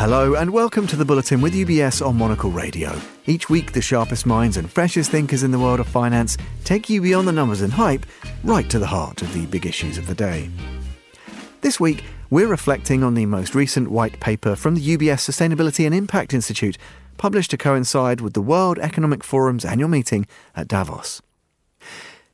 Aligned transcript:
Hello 0.00 0.34
and 0.34 0.50
welcome 0.50 0.86
to 0.86 0.96
the 0.96 1.04
Bulletin 1.04 1.42
with 1.42 1.52
UBS 1.52 2.00
on 2.00 2.16
Monocle 2.16 2.50
Radio. 2.50 2.98
Each 3.26 3.50
week, 3.50 3.72
the 3.72 3.82
sharpest 3.82 4.24
minds 4.24 4.56
and 4.56 4.72
freshest 4.72 5.10
thinkers 5.10 5.42
in 5.42 5.50
the 5.50 5.58
world 5.58 5.78
of 5.78 5.86
finance 5.86 6.38
take 6.64 6.88
you 6.88 7.02
beyond 7.02 7.28
the 7.28 7.32
numbers 7.32 7.60
and 7.60 7.70
hype, 7.70 8.06
right 8.42 8.70
to 8.70 8.78
the 8.78 8.86
heart 8.86 9.20
of 9.20 9.30
the 9.34 9.44
big 9.44 9.66
issues 9.66 9.98
of 9.98 10.06
the 10.06 10.14
day. 10.14 10.48
This 11.60 11.78
week, 11.78 12.02
we're 12.30 12.46
reflecting 12.46 13.04
on 13.04 13.12
the 13.12 13.26
most 13.26 13.54
recent 13.54 13.90
white 13.90 14.18
paper 14.20 14.56
from 14.56 14.74
the 14.74 14.96
UBS 14.96 15.20
Sustainability 15.20 15.84
and 15.84 15.94
Impact 15.94 16.32
Institute, 16.32 16.78
published 17.18 17.50
to 17.50 17.58
coincide 17.58 18.22
with 18.22 18.32
the 18.32 18.40
World 18.40 18.78
Economic 18.78 19.22
Forum's 19.22 19.66
annual 19.66 19.90
meeting 19.90 20.26
at 20.56 20.66
Davos. 20.66 21.20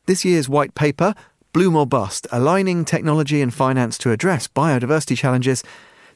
This 0.07 0.25
year's 0.25 0.49
white 0.49 0.77
paper, 0.77 1.17
Bloom 1.53 1.75
or 1.75 1.85
Bust 1.85 2.29
Aligning 2.31 2.85
Technology 2.85 3.43
and 3.43 3.53
Finance 3.53 3.99
to 3.99 4.13
Address 4.13 4.47
Biodiversity 4.47 5.17
Challenges, 5.17 5.65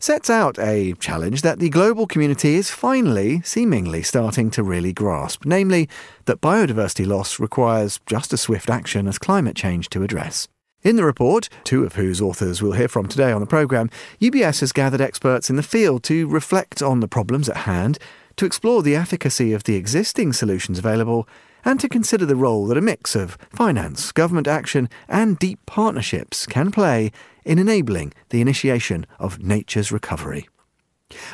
sets 0.01 0.31
out 0.31 0.59
a 0.59 0.95
challenge 0.95 1.43
that 1.43 1.59
the 1.59 1.69
global 1.69 2.07
community 2.07 2.55
is 2.55 2.71
finally, 2.71 3.43
seemingly, 3.43 4.03
starting 4.03 4.51
to 4.51 4.63
really 4.63 4.93
grasp 4.93 5.45
namely, 5.45 5.89
that 6.25 6.41
biodiversity 6.41 7.07
loss 7.07 7.39
requires 7.39 8.01
just 8.07 8.33
as 8.33 8.41
swift 8.41 8.71
action 8.71 9.07
as 9.07 9.19
climate 9.19 9.55
change 9.55 9.91
to 9.91 10.03
address. 10.03 10.49
In 10.83 10.97
the 10.97 11.05
report, 11.05 11.51
two 11.63 11.85
of 11.85 11.97
whose 11.97 12.23
authors 12.23 12.63
we'll 12.63 12.73
hear 12.73 12.89
from 12.89 13.07
today 13.07 13.33
on 13.33 13.43
the 13.43 13.47
programme, 13.47 13.91
UBS 14.19 14.61
has 14.61 14.73
gathered 14.73 15.03
experts 15.03 15.51
in 15.51 15.57
the 15.57 15.63
field 15.63 16.03
to 16.05 16.27
reflect 16.27 16.81
on 16.83 17.01
the 17.01 17.09
problems 17.09 17.51
at 17.51 17.59
hand, 17.59 17.99
to 18.37 18.47
explore 18.47 18.83
the 18.83 18.97
efficacy 18.97 19.53
of 19.53 19.65
the 19.65 19.77
existing 19.77 20.33
solutions 20.33 20.79
available, 20.79 21.29
and 21.65 21.81
to 21.81 21.89
consider 21.89 22.27
the 22.27 22.37
role 22.37 22.67
that 22.67 22.79
a 22.79 22.83
mix 22.83 23.15
of 23.15 23.39
finance, 23.51 24.13
government 24.13 24.49
action, 24.49 24.89
and 25.09 25.39
deep 25.39 25.59
partnerships 25.67 26.47
can 26.47 26.71
play 26.71 27.13
in 27.45 27.59
enabling 27.59 28.13
the 28.31 28.41
initiation 28.41 29.07
of 29.19 29.43
nature's 29.43 29.91
recovery. 29.91 30.49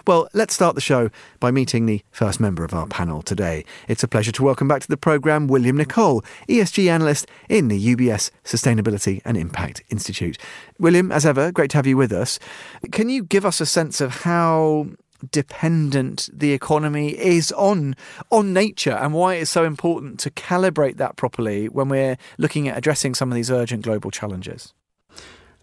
Well, 0.06 0.28
let's 0.32 0.54
start 0.54 0.74
the 0.74 0.80
show 0.80 1.10
by 1.40 1.50
meeting 1.50 1.86
the 1.86 2.02
first 2.10 2.40
member 2.40 2.64
of 2.64 2.72
our 2.72 2.86
panel 2.86 3.22
today. 3.22 3.64
It's 3.88 4.02
a 4.02 4.08
pleasure 4.08 4.32
to 4.32 4.42
welcome 4.42 4.68
back 4.68 4.80
to 4.82 4.88
the 4.88 4.96
programme 4.96 5.48
William 5.48 5.76
Nicolle, 5.76 6.24
ESG 6.48 6.90
analyst 6.90 7.26
in 7.48 7.68
the 7.68 7.94
UBS 7.94 8.30
Sustainability 8.44 9.20
and 9.24 9.36
Impact 9.36 9.82
Institute. 9.90 10.38
William, 10.78 11.12
as 11.12 11.26
ever, 11.26 11.52
great 11.52 11.70
to 11.70 11.76
have 11.76 11.86
you 11.86 11.96
with 11.96 12.12
us. 12.12 12.38
Can 12.92 13.08
you 13.08 13.24
give 13.24 13.44
us 13.44 13.60
a 13.60 13.66
sense 13.66 14.00
of 14.00 14.22
how 14.22 14.86
dependent 15.30 16.28
the 16.32 16.52
economy 16.52 17.10
is 17.10 17.52
on 17.52 17.94
on 18.30 18.52
nature 18.52 18.92
and 18.92 19.12
why 19.12 19.34
it's 19.34 19.50
so 19.50 19.64
important 19.64 20.20
to 20.20 20.30
calibrate 20.30 20.96
that 20.96 21.16
properly 21.16 21.68
when 21.68 21.88
we're 21.88 22.16
looking 22.38 22.68
at 22.68 22.76
addressing 22.76 23.14
some 23.14 23.30
of 23.30 23.34
these 23.34 23.50
urgent 23.50 23.82
global 23.82 24.10
challenges? 24.10 24.74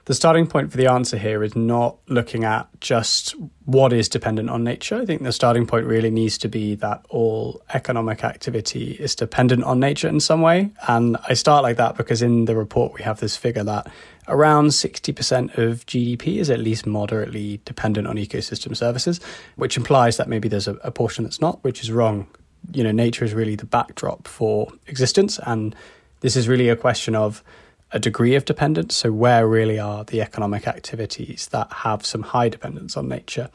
The 0.05 0.13
starting 0.13 0.47
point 0.47 0.69
for 0.69 0.75
the 0.75 0.87
answer 0.87 1.17
here 1.17 1.43
is 1.43 1.55
not 1.55 1.97
looking 2.09 2.43
at 2.43 2.67
just 2.81 3.35
what 3.63 3.93
is 3.93 4.09
dependent 4.09 4.49
on 4.49 4.61
nature. 4.61 4.97
I 4.97 5.05
think 5.05 5.23
the 5.23 5.31
starting 5.31 5.65
point 5.65 5.85
really 5.85 6.11
needs 6.11 6.37
to 6.39 6.49
be 6.49 6.75
that 6.75 7.05
all 7.07 7.61
economic 7.73 8.25
activity 8.25 8.97
is 8.99 9.15
dependent 9.15 9.63
on 9.63 9.79
nature 9.79 10.09
in 10.09 10.19
some 10.19 10.41
way. 10.41 10.71
And 10.89 11.15
I 11.29 11.35
start 11.35 11.63
like 11.63 11.77
that 11.77 11.95
because 11.95 12.21
in 12.21 12.45
the 12.45 12.55
report 12.55 12.93
we 12.93 13.01
have 13.03 13.21
this 13.21 13.37
figure 13.37 13.63
that 13.63 13.87
around 14.27 14.67
60% 14.67 15.57
of 15.57 15.85
GDP 15.85 16.37
is 16.37 16.49
at 16.49 16.59
least 16.59 16.85
moderately 16.85 17.59
dependent 17.65 18.07
on 18.07 18.15
ecosystem 18.15 18.75
services, 18.75 19.19
which 19.55 19.77
implies 19.77 20.17
that 20.17 20.27
maybe 20.27 20.47
there's 20.47 20.67
a, 20.67 20.75
a 20.75 20.91
portion 20.91 21.23
that's 21.23 21.41
not, 21.41 21.63
which 21.63 21.81
is 21.81 21.91
wrong. 21.91 22.27
You 22.71 22.83
know, 22.83 22.91
nature 22.91 23.25
is 23.25 23.33
really 23.33 23.55
the 23.55 23.65
backdrop 23.65 24.27
for 24.27 24.71
existence. 24.87 25.39
And 25.45 25.75
this 26.21 26.35
is 26.35 26.47
really 26.47 26.69
a 26.69 26.75
question 26.75 27.15
of 27.15 27.43
a 27.91 27.99
degree 27.99 28.35
of 28.35 28.45
dependence. 28.45 28.95
So, 28.95 29.11
where 29.11 29.47
really 29.47 29.79
are 29.79 30.03
the 30.03 30.21
economic 30.21 30.67
activities 30.67 31.47
that 31.51 31.71
have 31.71 32.05
some 32.05 32.23
high 32.23 32.49
dependence 32.49 32.97
on 32.97 33.07
nature? 33.07 33.49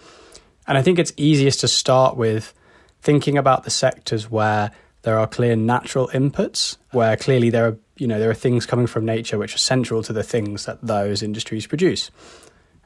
And 0.67 0.77
I 0.77 0.83
think 0.83 0.99
it's 0.99 1.12
easiest 1.17 1.61
to 1.61 1.69
start 1.69 2.17
with 2.17 2.53
thinking 3.01 3.39
about 3.39 3.65
the 3.65 3.71
sectors 3.71 4.31
where 4.31 4.71
there 5.03 5.19
are 5.19 5.27
clear 5.27 5.57
natural 5.57 6.09
inputs, 6.09 6.77
where 6.91 7.17
clearly 7.17 7.51
there 7.51 7.67
are 7.67 7.78
you 7.98 8.06
know 8.06 8.19
there 8.19 8.31
are 8.31 8.34
things 8.34 8.66
coming 8.66 8.86
from 8.86 9.04
nature 9.04 9.38
which 9.38 9.54
are 9.54 9.59
central 9.59 10.03
to 10.04 10.12
the 10.12 10.22
things 10.22 10.66
that 10.66 10.81
those 10.82 11.22
industries 11.22 11.66
produce. 11.66 12.10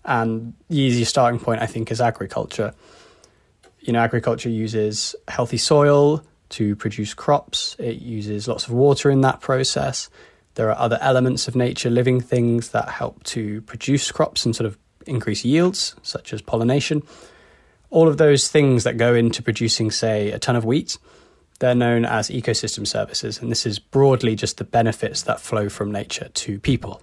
And 0.05 0.55
the 0.69 0.79
easiest 0.79 1.11
starting 1.11 1.39
point, 1.39 1.63
I 1.63 1.67
think, 1.67 1.93
is 1.93 2.01
agriculture. 2.01 2.75
You 3.81 3.93
know, 3.93 4.01
agriculture 4.01 4.49
uses 4.49 5.15
healthy 5.29 5.59
soil 5.59 6.25
to 6.51 6.77
produce 6.77 7.15
crops. 7.15 7.77
It 7.79 8.03
uses 8.03 8.49
lots 8.49 8.67
of 8.67 8.73
water 8.73 9.11
in 9.11 9.21
that 9.23 9.41
process. 9.41 10.11
There 10.55 10.69
are 10.71 10.79
other 10.79 10.99
elements 11.01 11.49
of 11.49 11.57
nature, 11.57 11.89
living 11.89 12.21
things 12.21 12.71
that 12.71 12.89
help 12.89 13.23
to 13.25 13.63
produce 13.63 14.11
crops 14.13 14.45
and 14.45 14.55
sort 14.55 14.67
of 14.67 14.77
increase 15.07 15.45
yields, 15.45 15.97
such 16.03 16.33
as 16.33 16.43
pollination. 16.43 17.03
All 17.91 18.09
of 18.09 18.19
those 18.19 18.49
things 18.49 18.85
that 18.85 18.97
go 18.97 19.15
into 19.15 19.43
producing, 19.43 19.91
say, 19.91 20.31
a 20.31 20.39
ton 20.39 20.57
of 20.57 20.65
wheat, 20.65 20.99
they're 21.63 21.77
known 21.77 22.05
as 22.05 22.29
ecosystem 22.29 22.87
services. 22.87 23.41
And 23.41 23.51
this 23.51 23.65
is 23.65 23.79
broadly 23.79 24.35
just 24.35 24.59
the 24.59 24.65
benefits 24.65 25.23
that 25.23 25.41
flow 25.41 25.69
from 25.69 25.93
nature 25.93 26.29
to 26.29 26.59
people. 26.59 27.01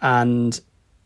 And 0.00 0.60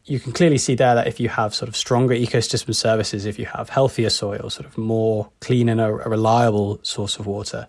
you 0.06 0.18
can 0.18 0.32
clearly 0.32 0.56
see 0.56 0.74
there 0.74 0.94
that 0.94 1.06
if 1.06 1.20
you 1.20 1.28
have 1.28 1.54
sort 1.54 1.68
of 1.68 1.76
stronger 1.76 2.14
ecosystem 2.14 2.74
services, 2.74 3.26
if 3.26 3.38
you 3.38 3.44
have 3.44 3.68
healthier 3.68 4.08
soil, 4.08 4.48
sort 4.48 4.64
of 4.64 4.78
more 4.78 5.28
clean 5.40 5.68
and 5.68 5.78
a, 5.78 5.92
reliable 5.92 6.80
source 6.82 7.18
of 7.18 7.26
water, 7.26 7.68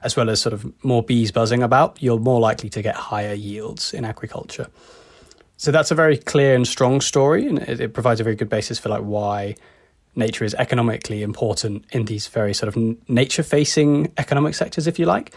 as 0.00 0.14
well 0.14 0.30
as 0.30 0.40
sort 0.40 0.52
of 0.52 0.72
more 0.84 1.02
bees 1.02 1.32
buzzing 1.32 1.64
about, 1.64 2.00
you're 2.00 2.20
more 2.20 2.38
likely 2.38 2.68
to 2.70 2.80
get 2.80 2.94
higher 2.94 3.34
yields 3.34 3.92
in 3.92 4.04
agriculture. 4.04 4.68
So 5.56 5.72
that's 5.72 5.90
a 5.90 5.96
very 5.96 6.18
clear 6.18 6.54
and 6.54 6.68
strong 6.68 7.00
story, 7.00 7.48
and 7.48 7.58
it 7.58 7.94
provides 7.94 8.20
a 8.20 8.24
very 8.24 8.36
good 8.36 8.48
basis 8.48 8.78
for 8.78 8.90
like 8.90 9.02
why 9.02 9.56
nature 10.18 10.44
is 10.44 10.54
economically 10.54 11.22
important 11.22 11.84
in 11.92 12.04
these 12.04 12.26
very 12.26 12.52
sort 12.52 12.68
of 12.68 12.76
nature-facing 13.08 14.12
economic 14.18 14.54
sectors, 14.54 14.86
if 14.86 14.98
you 14.98 15.06
like. 15.06 15.32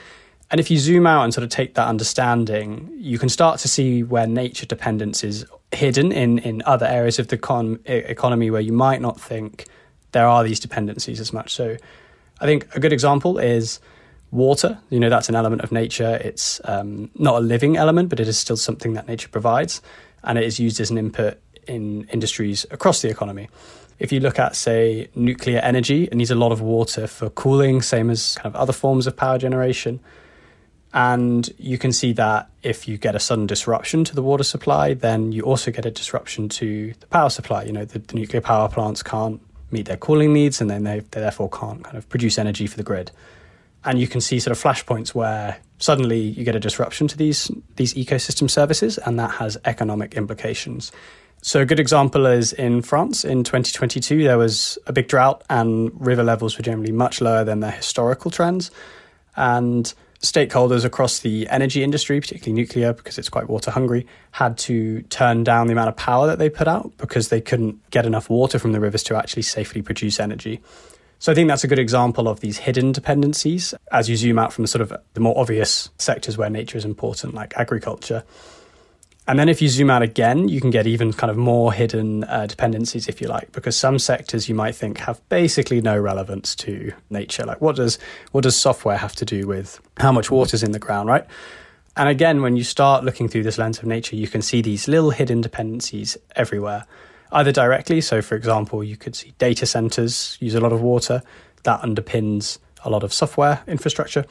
And 0.49 0.59
if 0.59 0.69
you 0.69 0.77
zoom 0.77 1.07
out 1.07 1.23
and 1.23 1.33
sort 1.33 1.45
of 1.45 1.49
take 1.49 1.75
that 1.75 1.87
understanding, 1.87 2.91
you 2.97 3.17
can 3.17 3.29
start 3.29 3.59
to 3.59 3.69
see 3.69 4.03
where 4.03 4.27
nature 4.27 4.65
dependence 4.65 5.23
is 5.23 5.45
hidden 5.71 6.11
in, 6.11 6.39
in 6.39 6.61
other 6.65 6.85
areas 6.85 7.19
of 7.19 7.29
the 7.29 7.37
con- 7.37 7.79
economy 7.85 8.51
where 8.51 8.59
you 8.59 8.73
might 8.73 8.99
not 8.99 9.21
think 9.21 9.65
there 10.11 10.27
are 10.27 10.43
these 10.43 10.59
dependencies 10.59 11.21
as 11.21 11.31
much. 11.31 11.53
So 11.53 11.77
I 12.41 12.45
think 12.45 12.67
a 12.75 12.81
good 12.81 12.91
example 12.91 13.37
is 13.37 13.79
water. 14.31 14.77
You 14.89 14.99
know, 14.99 15.09
that's 15.09 15.29
an 15.29 15.35
element 15.35 15.61
of 15.61 15.71
nature. 15.71 16.19
It's 16.21 16.59
um, 16.65 17.09
not 17.15 17.35
a 17.35 17.39
living 17.39 17.77
element, 17.77 18.09
but 18.09 18.19
it 18.19 18.27
is 18.27 18.37
still 18.37 18.57
something 18.57 18.93
that 18.93 19.07
nature 19.07 19.29
provides, 19.29 19.81
and 20.23 20.37
it 20.37 20.43
is 20.43 20.59
used 20.59 20.81
as 20.81 20.91
an 20.91 20.97
input 20.97 21.39
in 21.67 22.05
industries 22.11 22.65
across 22.71 23.01
the 23.01 23.09
economy. 23.09 23.47
If 24.01 24.11
you 24.11 24.19
look 24.19 24.39
at, 24.39 24.55
say, 24.55 25.09
nuclear 25.13 25.59
energy, 25.59 26.05
it 26.05 26.15
needs 26.15 26.31
a 26.31 26.35
lot 26.35 26.51
of 26.51 26.59
water 26.59 27.05
for 27.05 27.29
cooling, 27.29 27.83
same 27.83 28.09
as 28.09 28.33
kind 28.33 28.47
of 28.47 28.55
other 28.55 28.73
forms 28.73 29.05
of 29.05 29.15
power 29.15 29.37
generation. 29.37 29.99
And 30.91 31.47
you 31.59 31.77
can 31.77 31.91
see 31.91 32.11
that 32.13 32.49
if 32.63 32.87
you 32.87 32.97
get 32.97 33.15
a 33.15 33.19
sudden 33.19 33.45
disruption 33.45 34.03
to 34.05 34.15
the 34.15 34.23
water 34.23 34.43
supply, 34.43 34.95
then 34.95 35.31
you 35.31 35.43
also 35.43 35.69
get 35.69 35.85
a 35.85 35.91
disruption 35.91 36.49
to 36.49 36.93
the 36.99 37.05
power 37.05 37.29
supply. 37.29 37.61
You 37.61 37.73
know, 37.73 37.85
the, 37.85 37.99
the 37.99 38.15
nuclear 38.15 38.41
power 38.41 38.67
plants 38.67 39.03
can't 39.03 39.39
meet 39.69 39.85
their 39.85 39.97
cooling 39.97 40.33
needs, 40.33 40.59
and 40.61 40.67
then 40.67 40.83
they, 40.83 41.01
they 41.11 41.21
therefore 41.21 41.51
can't 41.51 41.83
kind 41.83 41.95
of 41.95 42.09
produce 42.09 42.39
energy 42.39 42.65
for 42.65 42.77
the 42.77 42.83
grid 42.83 43.11
and 43.83 43.99
you 43.99 44.07
can 44.07 44.21
see 44.21 44.39
sort 44.39 44.55
of 44.55 44.61
flashpoints 44.61 45.15
where 45.15 45.57
suddenly 45.79 46.19
you 46.19 46.43
get 46.43 46.55
a 46.55 46.59
disruption 46.59 47.07
to 47.07 47.17
these 47.17 47.49
these 47.77 47.93
ecosystem 47.95 48.49
services 48.49 48.97
and 48.99 49.17
that 49.17 49.31
has 49.31 49.57
economic 49.65 50.13
implications 50.13 50.91
so 51.41 51.61
a 51.61 51.65
good 51.65 51.79
example 51.79 52.25
is 52.25 52.53
in 52.53 52.81
France. 52.81 53.25
In 53.25 53.43
2022 53.43 54.23
there 54.23 54.37
was 54.37 54.77
a 54.87 54.93
big 54.93 55.07
drought 55.07 55.43
and 55.49 55.91
river 55.99 56.23
levels 56.23 56.57
were 56.57 56.63
generally 56.63 56.91
much 56.91 57.21
lower 57.21 57.43
than 57.43 57.59
their 57.59 57.71
historical 57.71 58.31
trends. 58.31 58.71
And 59.35 59.93
stakeholders 60.21 60.85
across 60.85 61.19
the 61.19 61.49
energy 61.49 61.83
industry 61.83 62.19
particularly 62.19 62.53
nuclear 62.53 62.93
because 62.93 63.17
it's 63.17 63.29
quite 63.29 63.49
water 63.49 63.71
hungry 63.71 64.05
had 64.31 64.55
to 64.55 65.01
turn 65.03 65.43
down 65.43 65.65
the 65.65 65.73
amount 65.73 65.89
of 65.89 65.95
power 65.95 66.27
that 66.27 66.37
they 66.37 66.49
put 66.49 66.67
out 66.67 66.95
because 66.97 67.29
they 67.29 67.41
couldn't 67.41 67.89
get 67.89 68.05
enough 68.05 68.29
water 68.29 68.59
from 68.59 68.71
the 68.71 68.79
rivers 68.79 69.01
to 69.01 69.15
actually 69.15 69.41
safely 69.41 69.81
produce 69.81 70.19
energy. 70.19 70.61
So 71.17 71.31
I 71.31 71.35
think 71.35 71.47
that's 71.47 71.63
a 71.63 71.67
good 71.67 71.79
example 71.79 72.27
of 72.27 72.39
these 72.39 72.57
hidden 72.57 72.91
dependencies 72.91 73.73
as 73.91 74.09
you 74.09 74.15
zoom 74.15 74.37
out 74.37 74.53
from 74.53 74.63
the 74.63 74.67
sort 74.67 74.81
of 74.81 74.93
the 75.13 75.19
more 75.19 75.37
obvious 75.37 75.89
sectors 75.97 76.37
where 76.37 76.49
nature 76.49 76.77
is 76.77 76.85
important, 76.85 77.33
like 77.33 77.57
agriculture. 77.57 78.23
And 79.27 79.37
then 79.37 79.49
if 79.49 79.61
you 79.61 79.69
zoom 79.69 79.89
out 79.89 80.01
again, 80.01 80.47
you 80.47 80.59
can 80.59 80.71
get 80.71 80.87
even 80.87 81.13
kind 81.13 81.29
of 81.29 81.37
more 81.37 81.71
hidden 81.71 82.23
uh, 82.23 82.47
dependencies, 82.47 83.07
if 83.07 83.21
you 83.21 83.27
like, 83.27 83.51
because 83.51 83.77
some 83.77 83.99
sectors 83.99 84.49
you 84.49 84.55
might 84.55 84.75
think 84.75 84.97
have 84.97 85.21
basically 85.29 85.79
no 85.79 85.97
relevance 85.97 86.55
to 86.55 86.91
nature. 87.09 87.45
Like 87.45 87.61
what 87.61 87.75
does 87.75 87.99
what 88.31 88.43
does 88.43 88.55
software 88.55 88.97
have 88.97 89.15
to 89.17 89.25
do 89.25 89.47
with 89.47 89.79
how 89.97 90.11
much 90.11 90.31
water's 90.31 90.63
in 90.63 90.71
the 90.71 90.79
ground, 90.79 91.07
right? 91.07 91.25
And 91.95 92.09
again, 92.09 92.41
when 92.41 92.55
you 92.55 92.63
start 92.63 93.03
looking 93.03 93.27
through 93.27 93.43
this 93.43 93.57
lens 93.57 93.79
of 93.79 93.85
nature, 93.85 94.15
you 94.15 94.27
can 94.27 94.41
see 94.41 94.61
these 94.61 94.87
little 94.87 95.11
hidden 95.11 95.41
dependencies 95.41 96.17
everywhere 96.35 96.85
either 97.31 97.51
directly. 97.51 98.01
So, 98.01 98.21
for 98.21 98.35
example, 98.35 98.83
you 98.83 98.97
could 98.97 99.15
see 99.15 99.33
data 99.37 99.65
centers 99.65 100.37
use 100.39 100.55
a 100.55 100.61
lot 100.61 100.73
of 100.73 100.81
water 100.81 101.21
that 101.63 101.81
underpins 101.81 102.57
a 102.83 102.89
lot 102.89 103.03
of 103.03 103.13
software 103.13 103.61
infrastructure, 103.67 104.25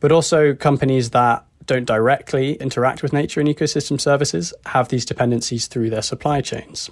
but 0.00 0.10
also 0.10 0.54
companies 0.54 1.10
that 1.10 1.44
don't 1.68 1.84
directly 1.84 2.54
interact 2.54 3.02
with 3.02 3.12
nature 3.12 3.38
and 3.38 3.48
ecosystem 3.48 4.00
services 4.00 4.52
have 4.66 4.88
these 4.88 5.04
dependencies 5.04 5.68
through 5.68 5.90
their 5.90 6.02
supply 6.02 6.40
chains. 6.40 6.90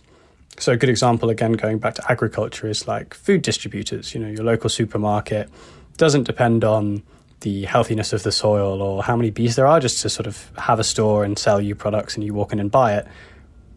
So 0.58 0.72
a 0.72 0.76
good 0.76 0.88
example, 0.88 1.28
again, 1.30 1.52
going 1.52 1.78
back 1.78 1.94
to 1.94 2.10
agriculture, 2.10 2.68
is 2.68 2.86
like 2.86 3.12
food 3.14 3.42
distributors. 3.42 4.14
You 4.14 4.20
know, 4.20 4.28
your 4.28 4.44
local 4.44 4.70
supermarket 4.70 5.50
doesn't 5.96 6.24
depend 6.24 6.62
on 6.62 7.02
the 7.40 7.64
healthiness 7.64 8.12
of 8.12 8.22
the 8.22 8.32
soil 8.32 8.80
or 8.80 9.02
how 9.02 9.16
many 9.16 9.30
bees 9.30 9.56
there 9.56 9.66
are 9.66 9.80
just 9.80 10.00
to 10.02 10.08
sort 10.08 10.26
of 10.26 10.50
have 10.58 10.78
a 10.78 10.84
store 10.84 11.24
and 11.24 11.38
sell 11.38 11.60
you 11.60 11.74
products 11.74 12.14
and 12.14 12.24
you 12.24 12.32
walk 12.32 12.52
in 12.52 12.60
and 12.60 12.70
buy 12.70 12.94
it. 12.94 13.06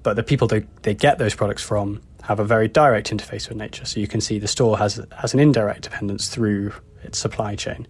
But 0.04 0.16
the 0.16 0.24
people 0.24 0.48
that 0.50 0.84
they 0.84 0.94
get 0.94 1.18
those 1.18 1.36
products 1.36 1.64
from 1.64 2.02
have 2.24 2.40
a 2.40 2.46
very 2.46 2.68
direct 2.68 3.10
interface 3.10 3.50
with 3.50 3.58
nature. 3.58 3.86
So 3.86 4.00
you 4.00 4.08
can 4.08 4.22
see 4.22 4.40
the 4.40 4.48
store 4.48 4.78
has 4.78 5.02
has 5.18 5.34
an 5.34 5.40
indirect 5.40 5.82
dependence 5.82 6.30
through 6.30 6.74
its 7.04 7.18
supply 7.18 7.56
chain. 7.56 7.88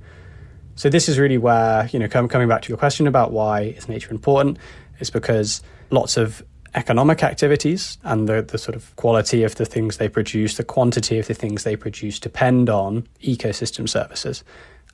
So 0.80 0.88
this 0.88 1.10
is 1.10 1.20
really 1.20 1.38
where, 1.38 1.90
you 1.92 2.00
know, 2.00 2.08
com- 2.08 2.30
coming 2.30 2.48
back 2.48 2.62
to 2.62 2.70
your 2.70 2.78
question 2.78 3.06
about 3.06 3.34
why 3.34 3.64
is 3.64 3.90
nature 3.90 4.12
important, 4.12 4.58
is 5.02 5.10
because 5.10 5.62
lots 5.90 6.16
of 6.16 6.42
economic 6.74 7.22
activities 7.22 7.98
and 8.06 8.30
the, 8.30 8.44
the 8.44 8.58
sort 8.58 8.78
of 8.78 8.96
quality 8.96 9.44
of 9.44 9.56
the 9.56 9.66
things 9.66 9.98
they 9.98 10.08
produce, 10.08 10.56
the 10.56 10.64
quantity 10.64 11.20
of 11.20 11.28
the 11.28 11.34
things 11.34 11.66
they 11.66 11.76
produce 11.76 12.18
depend 12.18 12.70
on 12.70 13.06
ecosystem 13.22 13.90
services. 13.90 14.46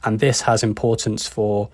And 0.04 0.20
this 0.20 0.42
has 0.42 0.64
importance 0.64 1.28
for 1.28 1.70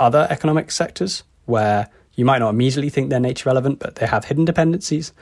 other 0.00 0.26
economic 0.30 0.70
sectors 0.70 1.22
where 1.44 1.90
you 2.14 2.24
might 2.24 2.38
not 2.38 2.48
immediately 2.48 2.88
think 2.88 3.10
they're 3.10 3.20
nature 3.20 3.50
relevant, 3.50 3.78
but 3.78 3.96
they 3.96 4.06
have 4.06 4.24
hidden 4.24 4.46
dependencies, 4.46 5.12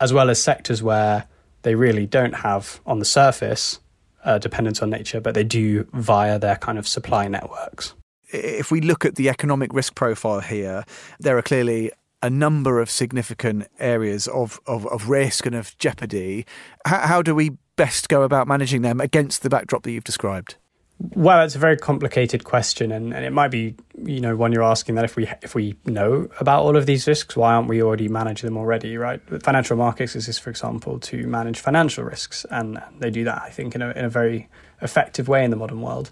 as 0.00 0.14
well 0.14 0.30
as 0.30 0.42
sectors 0.42 0.82
where 0.82 1.26
they 1.60 1.74
really 1.74 2.06
don't 2.06 2.36
have 2.36 2.80
on 2.86 3.00
the 3.00 3.04
surface 3.04 3.80
uh, 4.24 4.38
dependence 4.38 4.82
on 4.82 4.90
nature, 4.90 5.20
but 5.20 5.34
they 5.34 5.44
do 5.44 5.86
via 5.92 6.38
their 6.38 6.56
kind 6.56 6.78
of 6.78 6.86
supply 6.86 7.28
networks. 7.28 7.94
If 8.32 8.70
we 8.70 8.80
look 8.80 9.04
at 9.04 9.16
the 9.16 9.28
economic 9.28 9.72
risk 9.72 9.94
profile 9.94 10.40
here, 10.40 10.84
there 11.18 11.36
are 11.36 11.42
clearly 11.42 11.90
a 12.22 12.30
number 12.30 12.80
of 12.80 12.90
significant 12.90 13.66
areas 13.78 14.28
of, 14.28 14.60
of, 14.66 14.86
of 14.86 15.08
risk 15.08 15.46
and 15.46 15.54
of 15.54 15.76
jeopardy. 15.78 16.46
How, 16.84 17.06
how 17.06 17.22
do 17.22 17.34
we 17.34 17.52
best 17.76 18.08
go 18.08 18.22
about 18.22 18.46
managing 18.46 18.82
them 18.82 19.00
against 19.00 19.42
the 19.42 19.48
backdrop 19.48 19.82
that 19.84 19.92
you've 19.92 20.04
described? 20.04 20.56
Well, 21.02 21.42
it's 21.42 21.54
a 21.54 21.58
very 21.58 21.78
complicated 21.78 22.44
question, 22.44 22.92
and, 22.92 23.14
and 23.14 23.24
it 23.24 23.32
might 23.32 23.50
be, 23.50 23.74
you 24.04 24.20
know, 24.20 24.36
when 24.36 24.52
you're 24.52 24.62
asking 24.62 24.96
that 24.96 25.04
if 25.04 25.16
we 25.16 25.30
if 25.40 25.54
we 25.54 25.74
know 25.86 26.28
about 26.38 26.62
all 26.62 26.76
of 26.76 26.84
these 26.84 27.06
risks, 27.06 27.34
why 27.34 27.54
aren't 27.54 27.68
we 27.68 27.82
already 27.82 28.06
managing 28.06 28.46
them 28.46 28.58
already, 28.58 28.98
right? 28.98 29.18
Financial 29.42 29.78
markets 29.78 30.14
is, 30.14 30.38
for 30.38 30.50
example, 30.50 30.98
to 31.00 31.26
manage 31.26 31.58
financial 31.58 32.04
risks, 32.04 32.44
and 32.50 32.82
they 32.98 33.10
do 33.10 33.24
that, 33.24 33.40
I 33.42 33.48
think, 33.48 33.74
in 33.74 33.80
a 33.80 33.90
in 33.92 34.04
a 34.04 34.10
very 34.10 34.50
effective 34.82 35.26
way 35.26 35.42
in 35.42 35.50
the 35.50 35.56
modern 35.56 35.80
world. 35.80 36.10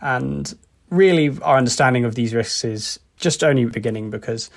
And 0.00 0.52
really, 0.90 1.38
our 1.40 1.56
understanding 1.56 2.04
of 2.04 2.16
these 2.16 2.34
risks 2.34 2.64
is 2.64 2.98
just 3.16 3.44
only 3.44 3.66
beginning 3.66 4.10
because 4.10 4.50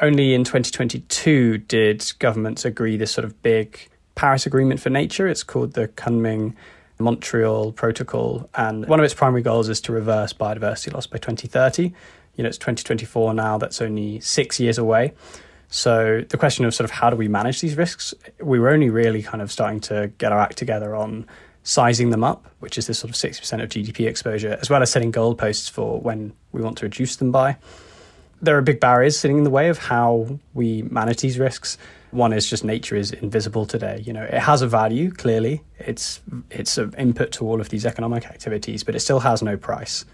only 0.00 0.34
in 0.34 0.44
2022 0.44 1.58
did 1.58 2.12
governments 2.18 2.66
agree 2.66 2.98
this 2.98 3.12
sort 3.12 3.24
of 3.24 3.40
big 3.42 3.88
Paris 4.16 4.44
Agreement 4.44 4.80
for 4.80 4.90
Nature. 4.90 5.26
It's 5.26 5.42
called 5.42 5.72
the 5.72 5.88
Kunming 5.88 6.54
Montreal 6.98 7.72
Protocol, 7.72 8.48
and 8.54 8.86
one 8.86 8.98
of 8.98 9.04
its 9.04 9.14
primary 9.14 9.42
goals 9.42 9.68
is 9.68 9.80
to 9.82 9.92
reverse 9.92 10.32
biodiversity 10.32 10.92
loss 10.92 11.06
by 11.06 11.18
2030. 11.18 11.92
You 12.36 12.42
know, 12.42 12.48
it's 12.48 12.58
2024 12.58 13.34
now, 13.34 13.58
that's 13.58 13.80
only 13.80 14.20
six 14.20 14.58
years 14.58 14.78
away. 14.78 15.12
So 15.68 16.22
the 16.28 16.36
question 16.36 16.64
of 16.64 16.74
sort 16.74 16.84
of 16.84 16.92
how 16.92 17.10
do 17.10 17.16
we 17.16 17.26
manage 17.26 17.60
these 17.60 17.76
risks, 17.76 18.14
we 18.40 18.58
were 18.58 18.70
only 18.70 18.90
really 18.90 19.22
kind 19.22 19.42
of 19.42 19.50
starting 19.50 19.80
to 19.80 20.12
get 20.18 20.30
our 20.30 20.38
act 20.38 20.56
together 20.56 20.94
on 20.94 21.26
sizing 21.64 22.10
them 22.10 22.22
up, 22.22 22.46
which 22.60 22.78
is 22.78 22.86
this 22.86 22.98
sort 22.98 23.10
of 23.10 23.16
60% 23.16 23.62
of 23.62 23.70
GDP 23.70 24.06
exposure, 24.06 24.56
as 24.60 24.70
well 24.70 24.82
as 24.82 24.90
setting 24.92 25.10
goalposts 25.10 25.68
for 25.68 25.98
when 26.00 26.32
we 26.52 26.60
want 26.60 26.78
to 26.78 26.86
reduce 26.86 27.16
them 27.16 27.32
by. 27.32 27.56
There 28.44 28.58
are 28.58 28.62
big 28.62 28.78
barriers 28.78 29.18
sitting 29.18 29.38
in 29.38 29.44
the 29.44 29.50
way 29.50 29.70
of 29.70 29.78
how 29.78 30.38
we 30.52 30.82
manage 30.82 31.22
these 31.22 31.38
risks. 31.38 31.78
One 32.10 32.34
is 32.34 32.48
just 32.48 32.62
nature 32.62 32.94
is 32.94 33.10
invisible 33.10 33.64
today. 33.64 34.02
You 34.04 34.12
know, 34.12 34.22
it 34.22 34.34
has 34.34 34.60
a 34.60 34.66
value 34.66 35.10
clearly. 35.10 35.62
It's 35.78 36.20
it's 36.50 36.76
an 36.76 36.94
input 36.98 37.32
to 37.32 37.48
all 37.48 37.58
of 37.58 37.70
these 37.70 37.86
economic 37.86 38.26
activities, 38.26 38.84
but 38.84 38.94
it 38.94 39.00
still 39.00 39.20
has 39.20 39.42
no 39.42 39.56
price, 39.56 40.04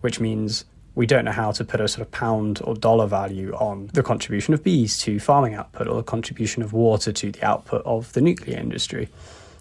which 0.00 0.18
means 0.18 0.64
we 0.96 1.06
don't 1.06 1.24
know 1.26 1.30
how 1.30 1.52
to 1.52 1.64
put 1.64 1.80
a 1.80 1.86
sort 1.86 2.04
of 2.04 2.10
pound 2.10 2.60
or 2.64 2.74
dollar 2.74 3.06
value 3.06 3.54
on 3.54 3.88
the 3.92 4.02
contribution 4.02 4.52
of 4.52 4.64
bees 4.64 4.98
to 5.02 5.20
farming 5.20 5.54
output 5.54 5.86
or 5.86 5.94
the 5.94 6.02
contribution 6.02 6.64
of 6.64 6.72
water 6.72 7.12
to 7.12 7.30
the 7.30 7.44
output 7.44 7.82
of 7.86 8.12
the 8.14 8.20
nuclear 8.20 8.58
industry. 8.58 9.08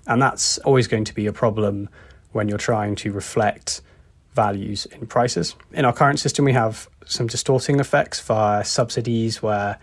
And 0.08 0.20
that's 0.20 0.58
always 0.60 0.88
going 0.88 1.06
to 1.06 1.14
be 1.14 1.28
a 1.28 1.34
problem 1.34 1.90
when 2.32 2.50
you're 2.50 2.58
trying 2.58 2.96
to 2.96 3.12
reflect 3.12 3.82
values 4.36 4.86
in 4.88 5.08
prices. 5.08 5.56
In 5.72 5.86
our 5.86 5.94
current 5.94 6.20
system, 6.20 6.46
we 6.46 6.54
have 6.54 6.90
some 7.06 7.28
distorting 7.28 7.80
effects 7.80 8.20
via 8.20 8.64
subsidies 8.64 9.42
where 9.42 9.80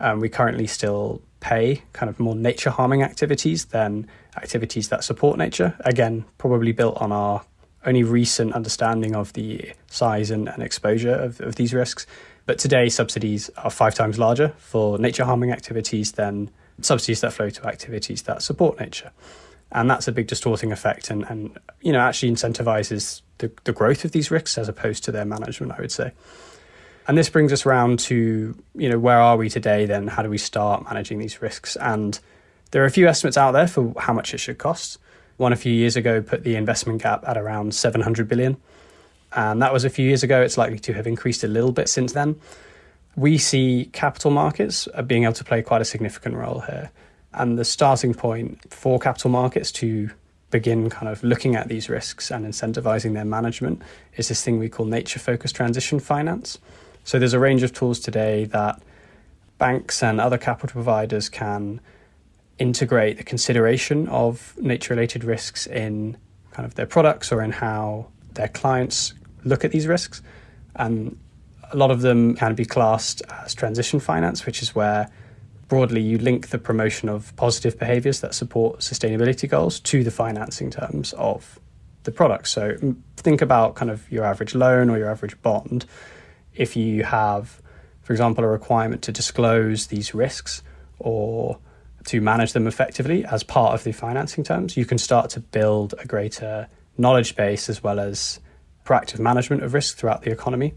um, 0.00 0.20
we 0.20 0.28
currently 0.28 0.66
still 0.66 1.20
pay 1.40 1.82
kind 1.92 2.08
of 2.08 2.18
more 2.18 2.34
nature 2.34 2.70
harming 2.70 3.02
activities 3.02 3.66
than 3.66 4.06
activities 4.36 4.88
that 4.88 5.04
support 5.04 5.38
nature. 5.38 5.74
Again, 5.80 6.24
probably 6.38 6.72
built 6.72 6.96
on 6.96 7.12
our 7.12 7.42
only 7.86 8.02
recent 8.02 8.52
understanding 8.52 9.14
of 9.14 9.32
the 9.32 9.72
size 9.88 10.30
and, 10.30 10.48
and 10.48 10.62
exposure 10.62 11.14
of, 11.14 11.40
of 11.40 11.54
these 11.56 11.72
risks. 11.72 12.06
But 12.46 12.58
today, 12.58 12.88
subsidies 12.88 13.50
are 13.58 13.70
five 13.70 13.94
times 13.94 14.18
larger 14.18 14.48
for 14.58 14.98
nature 14.98 15.24
harming 15.24 15.52
activities 15.52 16.12
than 16.12 16.50
subsidies 16.80 17.20
that 17.20 17.32
flow 17.32 17.50
to 17.50 17.66
activities 17.66 18.22
that 18.22 18.42
support 18.42 18.80
nature. 18.80 19.12
And 19.72 19.88
that's 19.88 20.08
a 20.08 20.12
big 20.12 20.26
distorting 20.26 20.72
effect 20.72 21.10
and, 21.10 21.24
and 21.24 21.56
you 21.80 21.92
know, 21.92 22.00
actually 22.00 22.32
incentivizes 22.32 23.22
the, 23.38 23.50
the 23.64 23.72
growth 23.72 24.04
of 24.04 24.12
these 24.12 24.30
risks 24.30 24.58
as 24.58 24.68
opposed 24.68 25.04
to 25.04 25.12
their 25.12 25.24
management, 25.24 25.72
I 25.72 25.80
would 25.80 25.92
say. 25.92 26.12
And 27.06 27.16
this 27.16 27.28
brings 27.28 27.52
us 27.52 27.66
around 27.66 27.98
to, 28.00 28.56
you 28.74 28.88
know, 28.88 28.98
where 28.98 29.18
are 29.18 29.36
we 29.36 29.48
today 29.48 29.86
then? 29.86 30.06
How 30.06 30.22
do 30.22 30.30
we 30.30 30.38
start 30.38 30.84
managing 30.84 31.18
these 31.18 31.40
risks? 31.40 31.76
And 31.76 32.18
there 32.70 32.82
are 32.82 32.86
a 32.86 32.90
few 32.90 33.08
estimates 33.08 33.36
out 33.36 33.52
there 33.52 33.66
for 33.66 33.94
how 33.98 34.12
much 34.12 34.34
it 34.34 34.38
should 34.38 34.58
cost. 34.58 34.98
One 35.36 35.52
a 35.52 35.56
few 35.56 35.72
years 35.72 35.96
ago 35.96 36.20
put 36.20 36.44
the 36.44 36.56
investment 36.56 37.02
gap 37.02 37.26
at 37.26 37.36
around 37.36 37.74
700 37.74 38.28
billion. 38.28 38.56
And 39.32 39.62
that 39.62 39.72
was 39.72 39.84
a 39.84 39.90
few 39.90 40.06
years 40.06 40.22
ago. 40.22 40.42
It's 40.42 40.58
likely 40.58 40.78
to 40.80 40.92
have 40.92 41.06
increased 41.06 41.44
a 41.44 41.48
little 41.48 41.72
bit 41.72 41.88
since 41.88 42.12
then. 42.12 42.38
We 43.16 43.38
see 43.38 43.88
capital 43.92 44.30
markets 44.30 44.86
being 45.06 45.24
able 45.24 45.32
to 45.34 45.44
play 45.44 45.62
quite 45.62 45.80
a 45.80 45.84
significant 45.84 46.36
role 46.36 46.60
here. 46.60 46.90
And 47.32 47.58
the 47.58 47.64
starting 47.64 48.14
point 48.14 48.72
for 48.72 48.98
capital 48.98 49.30
markets 49.30 49.70
to 49.72 50.10
begin 50.50 50.90
kind 50.90 51.08
of 51.08 51.22
looking 51.22 51.54
at 51.54 51.68
these 51.68 51.88
risks 51.88 52.30
and 52.30 52.44
incentivizing 52.44 53.14
their 53.14 53.24
management 53.24 53.82
is 54.16 54.28
this 54.28 54.42
thing 54.44 54.58
we 54.58 54.68
call 54.68 54.86
nature 54.86 55.20
focused 55.20 55.54
transition 55.54 56.00
finance. 56.00 56.58
So 57.04 57.18
there's 57.18 57.34
a 57.34 57.38
range 57.38 57.62
of 57.62 57.72
tools 57.72 58.00
today 58.00 58.44
that 58.46 58.82
banks 59.58 60.02
and 60.02 60.20
other 60.20 60.38
capital 60.38 60.72
providers 60.72 61.28
can 61.28 61.80
integrate 62.58 63.16
the 63.16 63.24
consideration 63.24 64.08
of 64.08 64.54
nature 64.58 64.94
related 64.94 65.22
risks 65.22 65.66
in 65.66 66.16
kind 66.50 66.66
of 66.66 66.74
their 66.74 66.86
products 66.86 67.30
or 67.30 67.42
in 67.42 67.52
how 67.52 68.06
their 68.34 68.48
clients 68.48 69.14
look 69.44 69.64
at 69.64 69.70
these 69.70 69.86
risks. 69.86 70.20
And 70.76 71.16
a 71.72 71.76
lot 71.76 71.90
of 71.90 72.00
them 72.00 72.34
can 72.34 72.54
be 72.54 72.64
classed 72.64 73.22
as 73.44 73.54
transition 73.54 74.00
finance, 74.00 74.44
which 74.44 74.62
is 74.62 74.74
where 74.74 75.08
broadly 75.70 76.02
you 76.02 76.18
link 76.18 76.48
the 76.48 76.58
promotion 76.58 77.08
of 77.08 77.34
positive 77.36 77.78
behaviors 77.78 78.20
that 78.20 78.34
support 78.34 78.80
sustainability 78.80 79.48
goals 79.48 79.80
to 79.80 80.04
the 80.04 80.10
financing 80.10 80.68
terms 80.68 81.14
of 81.14 81.58
the 82.02 82.10
product. 82.10 82.48
So 82.48 82.76
think 83.16 83.40
about 83.40 83.76
kind 83.76 83.90
of 83.90 84.10
your 84.10 84.24
average 84.24 84.54
loan 84.54 84.90
or 84.90 84.98
your 84.98 85.08
average 85.08 85.40
bond 85.40 85.86
if 86.54 86.76
you 86.76 87.04
have, 87.04 87.62
for 88.02 88.12
example, 88.12 88.44
a 88.44 88.48
requirement 88.48 89.02
to 89.02 89.12
disclose 89.12 89.86
these 89.86 90.12
risks 90.12 90.62
or 90.98 91.58
to 92.04 92.20
manage 92.20 92.52
them 92.52 92.66
effectively 92.66 93.24
as 93.24 93.42
part 93.42 93.72
of 93.72 93.84
the 93.84 93.92
financing 93.92 94.42
terms, 94.42 94.76
you 94.76 94.84
can 94.84 94.98
start 94.98 95.30
to 95.30 95.40
build 95.40 95.94
a 95.98 96.06
greater 96.06 96.66
knowledge 96.98 97.36
base 97.36 97.68
as 97.68 97.82
well 97.82 98.00
as 98.00 98.40
proactive 98.84 99.20
management 99.20 99.62
of 99.62 99.72
risk 99.72 99.96
throughout 99.96 100.22
the 100.22 100.30
economy. 100.32 100.74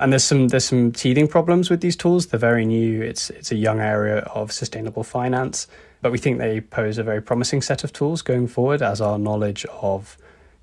And 0.00 0.12
there's 0.12 0.24
some 0.24 0.48
there's 0.48 0.64
some 0.64 0.92
teething 0.92 1.28
problems 1.28 1.68
with 1.68 1.82
these 1.82 1.94
tools. 1.94 2.26
They're 2.26 2.40
very 2.40 2.64
new. 2.64 3.02
It's 3.02 3.28
it's 3.30 3.52
a 3.52 3.56
young 3.56 3.80
area 3.80 4.20
of 4.20 4.50
sustainable 4.50 5.04
finance, 5.04 5.68
but 6.00 6.10
we 6.10 6.16
think 6.16 6.38
they 6.38 6.62
pose 6.62 6.96
a 6.96 7.02
very 7.02 7.20
promising 7.20 7.60
set 7.60 7.84
of 7.84 7.92
tools 7.92 8.22
going 8.22 8.48
forward 8.48 8.80
as 8.80 9.02
our 9.02 9.18
knowledge 9.18 9.66
of 9.66 10.16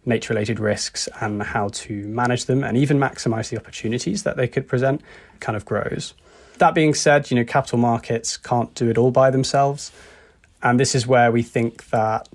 nature 0.06 0.34
related 0.34 0.60
risks 0.60 1.08
and 1.22 1.44
how 1.44 1.68
to 1.68 2.08
manage 2.08 2.46
them 2.46 2.64
and 2.64 2.78
even 2.78 2.98
maximize 2.98 3.50
the 3.50 3.58
opportunities 3.58 4.24
that 4.24 4.38
they 4.38 4.48
could 4.48 4.68
present 4.68 5.02
kind 5.40 5.56
of 5.56 5.66
grows. 5.66 6.16
That 6.58 6.74
being 6.74 6.96
said, 6.96 7.30
you 7.30 7.36
know, 7.36 7.46
capital 7.46 7.78
markets 7.78 8.38
can't 8.38 8.74
do 8.74 8.90
it 8.90 8.98
all 8.98 9.12
by 9.12 9.30
themselves. 9.30 9.92
And 10.64 10.80
this 10.80 10.96
is 10.96 11.06
where 11.06 11.32
we 11.32 11.44
think 11.44 11.90
that 11.90 12.28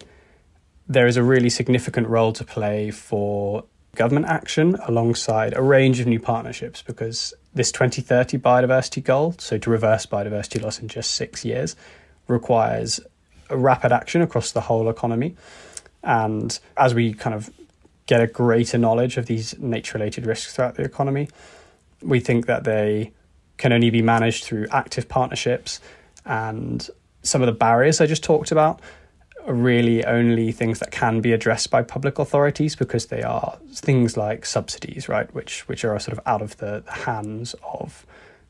there 0.87 1.09
is 1.09 1.17
a 1.17 1.23
really 1.23 1.51
significant 1.51 2.07
role 2.07 2.33
to 2.35 2.45
play 2.45 2.93
for 2.93 3.65
government 3.95 4.27
action 4.27 4.77
alongside 4.87 5.57
a 5.57 5.63
range 5.63 6.01
of 6.01 6.07
new 6.07 6.21
partnerships 6.21 6.83
because 6.83 7.35
this 7.55 7.71
2030 7.73 8.39
biodiversity 8.39 9.05
goal, 9.05 9.35
so 9.39 9.59
to 9.59 9.71
reverse 9.71 10.07
biodiversity 10.07 10.63
loss 10.63 10.79
in 10.79 10.89
just 10.89 11.13
six 11.13 11.45
years, 11.45 11.77
requires 12.27 13.01
rapid 13.51 13.93
action 13.93 14.23
across 14.23 14.53
the 14.53 14.63
whole 14.63 14.89
economy. 14.89 15.37
And 16.03 16.59
as 16.77 16.95
we 16.95 17.13
kind 17.13 17.35
of 17.35 17.51
get 18.07 18.21
a 18.21 18.27
greater 18.27 18.79
knowledge 18.79 19.17
of 19.17 19.27
these 19.27 19.59
nature 19.59 19.99
related 19.99 20.27
risks 20.27 20.55
throughout 20.55 20.75
the 20.75 20.83
economy. 20.83 21.29
We 22.03 22.21
think 22.21 22.47
that 22.47 22.65
they 22.65 23.13
can 23.57 23.73
only 23.73 23.91
be 23.91 24.03
managed 24.03 24.45
through 24.45 24.67
active 24.71 25.09
partnerships 25.09 25.81
and 26.25 26.89
some 27.23 27.41
of 27.43 27.47
the 27.47 27.53
barriers 27.53 28.01
I 28.01 28.07
just 28.07 28.25
talked 28.25 28.51
about 28.51 28.81
are 29.47 29.55
really 29.55 30.05
only 30.05 30.53
things 30.53 30.79
that 30.79 30.91
can 30.91 31.21
be 31.21 31.33
addressed 31.33 31.71
by 31.71 31.83
public 31.83 32.19
authorities 32.19 32.77
because 32.77 33.07
they 33.07 33.23
are 33.23 33.59
things 33.73 34.17
like 34.17 34.47
subsidies, 34.47 35.09
right, 35.09 35.33
which 35.35 35.67
which 35.69 35.85
are 35.85 35.99
sort 35.99 36.17
of 36.17 36.25
out 36.27 36.43
of 36.43 36.57
the, 36.59 36.83
the 36.85 36.93
hands 36.93 37.55
of 37.63 38.07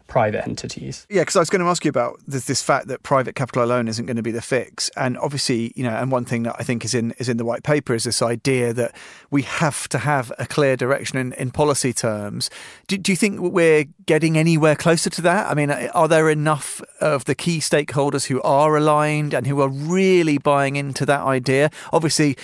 private 0.07 0.47
entities. 0.47 1.07
Yeah, 1.09 1.23
because 1.23 1.37
I 1.37 1.39
was 1.41 1.51
going 1.51 1.63
to 1.63 1.69
ask 1.69 1.85
you 1.85 1.89
about 1.89 2.21
this, 2.27 2.47
this, 2.47 2.63
fact 2.63 2.89
that 2.89 3.03
private 3.03 3.35
capital 3.35 3.65
alone 3.65 3.89
isn't 3.89 4.07
going 4.07 4.17
to 4.17 4.23
be 4.23 4.31
the 4.31 4.43
fix, 4.43 4.91
and 4.97 5.19
obviously, 5.19 5.73
you 5.75 5.83
know, 5.83 5.91
and 5.91 6.11
one 6.13 6.25
thing 6.25 6.45
that 6.45 6.57
I 6.59 6.63
think 6.63 6.85
is 6.85 6.95
in 6.95 7.13
is 7.19 7.29
in 7.29 7.37
the 7.37 7.45
white 7.45 7.63
paper 7.63 7.95
is 7.95 8.05
this 8.05 8.23
idea 8.23 8.73
that 8.73 8.95
we 9.31 9.43
have 9.43 9.89
to 9.89 9.99
have 9.99 10.33
a 10.39 10.47
clear 10.47 10.77
direction 10.77 11.19
in, 11.19 11.33
in 11.35 11.51
policy 11.51 11.93
terms. 11.93 12.51
Do, 12.87 12.99
do 12.99 13.13
you 13.13 13.17
think 13.17 13.41
we're 13.41 13.87
getting 14.07 14.37
anywhere 14.39 14.77
closer 14.77 15.11
to 15.11 15.23
that? 15.23 15.51
I 15.51 15.55
mean, 15.55 15.71
are 15.71 16.09
there 16.09 16.29
enough 16.29 16.81
of 17.01 17.25
the 17.25 17.35
key 17.35 17.59
stakeholders 17.59 18.27
who 18.27 18.41
are 18.43 18.77
aligned 18.77 19.35
and 19.35 19.47
who 19.47 19.61
are 19.61 19.69
really 19.69 20.39
buying 20.39 20.77
into 20.77 21.07
that 21.07 21.21
idea? 21.23 21.71
Obviously, 21.93 22.37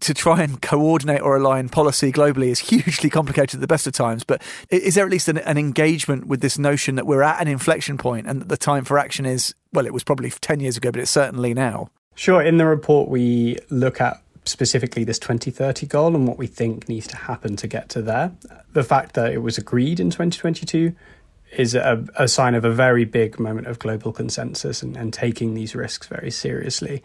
to 0.00 0.14
try 0.14 0.42
and 0.42 0.60
coordinate 0.60 1.20
or 1.20 1.36
align 1.36 1.68
policy 1.68 2.12
globally 2.12 2.48
is 2.48 2.58
hugely 2.58 3.10
complicated 3.10 3.56
at 3.56 3.60
the 3.60 3.66
best 3.66 3.86
of 3.86 3.92
times. 3.92 4.24
But 4.24 4.42
is 4.70 4.94
there 4.94 5.04
at 5.04 5.10
least 5.10 5.28
an, 5.28 5.38
an, 5.38 5.58
engagement 5.58 6.26
with 6.26 6.40
this 6.40 6.58
notion 6.58 6.94
that 6.96 7.06
we're 7.06 7.22
at 7.22 7.40
an 7.40 7.48
inflection 7.48 7.98
point 7.98 8.26
and 8.26 8.40
that 8.40 8.48
the 8.48 8.56
time 8.56 8.84
for 8.84 8.98
action 8.98 9.26
is, 9.26 9.54
well, 9.72 9.86
it 9.86 9.92
was 9.92 10.04
probably 10.04 10.30
10 10.30 10.60
years 10.60 10.76
ago, 10.76 10.90
but 10.90 11.00
it's 11.00 11.10
certainly 11.10 11.54
now? 11.54 11.90
Sure. 12.14 12.42
In 12.42 12.58
the 12.58 12.66
report, 12.66 13.08
we 13.08 13.58
look 13.70 14.00
at 14.00 14.22
specifically 14.44 15.04
this 15.04 15.18
2030 15.18 15.86
goal 15.86 16.14
and 16.14 16.26
what 16.26 16.38
we 16.38 16.46
think 16.46 16.88
needs 16.88 17.06
to 17.08 17.16
happen 17.16 17.56
to 17.56 17.66
get 17.66 17.88
to 17.90 18.02
there. 18.02 18.32
The 18.72 18.82
fact 18.82 19.14
that 19.14 19.32
it 19.32 19.38
was 19.38 19.58
agreed 19.58 20.00
in 20.00 20.10
2022 20.10 20.94
is 21.56 21.74
a, 21.74 22.04
a 22.16 22.28
sign 22.28 22.54
of 22.54 22.64
a 22.64 22.70
very 22.70 23.04
big 23.04 23.38
moment 23.38 23.66
of 23.66 23.78
global 23.78 24.12
consensus 24.12 24.82
and, 24.82 24.96
and 24.96 25.12
taking 25.12 25.54
these 25.54 25.74
risks 25.74 26.06
very 26.06 26.30
seriously. 26.30 27.02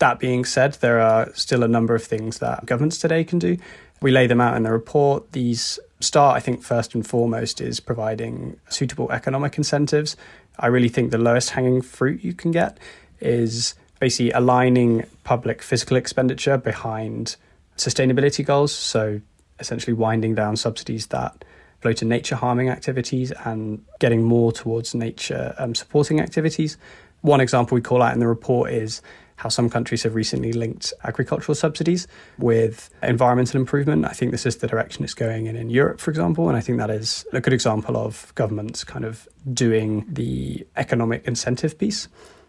That 0.00 0.18
being 0.18 0.46
said, 0.46 0.74
there 0.74 0.98
are 0.98 1.30
still 1.34 1.62
a 1.62 1.68
number 1.68 1.94
of 1.94 2.02
things 2.02 2.38
that 2.38 2.64
governments 2.64 2.98
today 2.98 3.22
can 3.22 3.38
do. 3.38 3.58
We 4.00 4.10
lay 4.10 4.26
them 4.26 4.40
out 4.40 4.56
in 4.56 4.62
the 4.62 4.72
report. 4.72 5.32
These 5.32 5.78
start, 6.00 6.36
I 6.36 6.40
think, 6.40 6.62
first 6.62 6.94
and 6.94 7.06
foremost, 7.06 7.60
is 7.60 7.80
providing 7.80 8.58
suitable 8.70 9.12
economic 9.12 9.58
incentives. 9.58 10.16
I 10.58 10.68
really 10.68 10.88
think 10.88 11.10
the 11.10 11.18
lowest 11.18 11.50
hanging 11.50 11.82
fruit 11.82 12.24
you 12.24 12.32
can 12.32 12.50
get 12.50 12.78
is 13.20 13.74
basically 13.98 14.30
aligning 14.32 15.04
public 15.24 15.60
physical 15.62 15.98
expenditure 15.98 16.56
behind 16.56 17.36
sustainability 17.76 18.44
goals. 18.44 18.74
So, 18.74 19.20
essentially, 19.58 19.92
winding 19.92 20.34
down 20.34 20.56
subsidies 20.56 21.08
that 21.08 21.44
flow 21.80 21.92
to 21.92 22.06
nature 22.06 22.36
harming 22.36 22.70
activities 22.70 23.32
and 23.44 23.84
getting 23.98 24.22
more 24.22 24.50
towards 24.50 24.94
nature 24.94 25.54
um, 25.58 25.74
supporting 25.74 26.20
activities. 26.20 26.78
One 27.20 27.42
example 27.42 27.74
we 27.74 27.82
call 27.82 28.00
out 28.00 28.14
in 28.14 28.20
the 28.20 28.26
report 28.26 28.70
is 28.70 29.02
how 29.40 29.48
some 29.48 29.70
countries 29.70 30.02
have 30.02 30.14
recently 30.14 30.52
linked 30.52 30.92
agricultural 31.02 31.54
subsidies 31.54 32.06
with 32.36 32.90
environmental 33.02 33.58
improvement. 33.58 34.04
I 34.04 34.10
think 34.10 34.32
this 34.32 34.44
is 34.44 34.58
the 34.58 34.66
direction 34.66 35.02
it's 35.02 35.14
going 35.14 35.46
in 35.46 35.56
in 35.56 35.70
Europe, 35.70 35.98
for 35.98 36.10
example. 36.10 36.48
And 36.48 36.58
I 36.58 36.60
think 36.60 36.76
that 36.76 36.90
is 36.90 37.24
a 37.32 37.40
good 37.40 37.54
example 37.54 37.96
of 37.96 38.32
governments 38.34 38.84
kind 38.84 39.06
of 39.06 39.26
doing 39.54 40.04
the 40.06 40.66
economic 40.76 41.26
incentive 41.26 41.78
piece. 41.78 42.06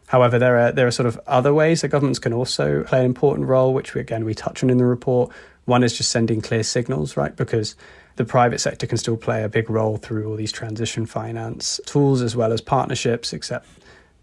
However, 0.07 0.37
there 0.37 0.57
are 0.59 0.71
there 0.73 0.85
are 0.85 0.91
sort 0.91 1.07
of 1.07 1.17
other 1.27 1.53
ways 1.53 1.79
that 1.79 1.87
governments 1.87 2.19
can 2.19 2.33
also 2.33 2.83
play 2.83 2.99
an 2.99 3.05
important 3.05 3.47
role, 3.47 3.73
which 3.73 3.93
we, 3.93 4.01
again 4.01 4.25
we 4.25 4.35
touch 4.35 4.61
on 4.61 4.69
in 4.69 4.77
the 4.77 4.85
report. 4.85 5.31
One 5.63 5.83
is 5.83 5.97
just 5.97 6.11
sending 6.11 6.41
clear 6.41 6.63
signals, 6.63 7.15
right? 7.15 7.33
Because 7.33 7.77
the 8.17 8.25
private 8.25 8.59
sector 8.59 8.85
can 8.85 8.97
still 8.97 9.15
play 9.15 9.43
a 9.43 9.49
big 9.49 9.69
role 9.69 9.95
through 9.95 10.29
all 10.29 10.35
these 10.35 10.51
transition 10.51 11.05
finance 11.05 11.79
tools 11.85 12.21
as 12.21 12.35
well 12.35 12.51
as 12.51 12.59
partnerships, 12.59 13.31
except 13.31 13.65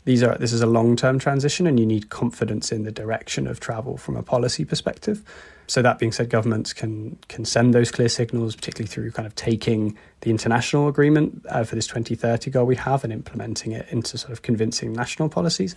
these 0.05 0.23
are 0.23 0.37
this 0.39 0.53
is 0.53 0.63
a 0.63 0.67
long 0.67 0.97
term 0.97 1.19
transition 1.19 1.67
and 1.67 1.79
you 1.79 1.87
need 1.87 2.09
confidence 2.09 2.73
in 2.73 2.85
the 2.85 2.93
direction 2.93 3.47
of 3.47 3.61
travel 3.61 3.97
from 3.97 4.17
a 4.17 4.23
policy 4.23 4.65
perspective. 4.65 5.23
So 5.67 5.83
that 5.83 5.99
being 5.99 6.13
said, 6.13 6.31
governments 6.31 6.73
can 6.73 7.19
can 7.29 7.45
send 7.45 7.75
those 7.75 7.91
clear 7.91 8.09
signals, 8.09 8.57
particularly 8.57 8.89
through 8.89 9.11
kind 9.13 9.27
of 9.27 9.35
taking 9.35 9.99
the 10.23 10.31
international 10.31 10.89
agreement 10.89 11.45
uh, 11.51 11.65
for 11.65 11.75
this 11.75 11.87
2030 11.87 12.51
goal 12.51 12.65
we 12.65 12.77
have 12.77 13.05
and 13.05 13.13
implementing 13.13 13.73
it 13.73 13.87
into 13.91 14.17
sort 14.17 14.33
of 14.33 14.43
convincing 14.43 14.93
national 14.93 15.29
policies. 15.29 15.77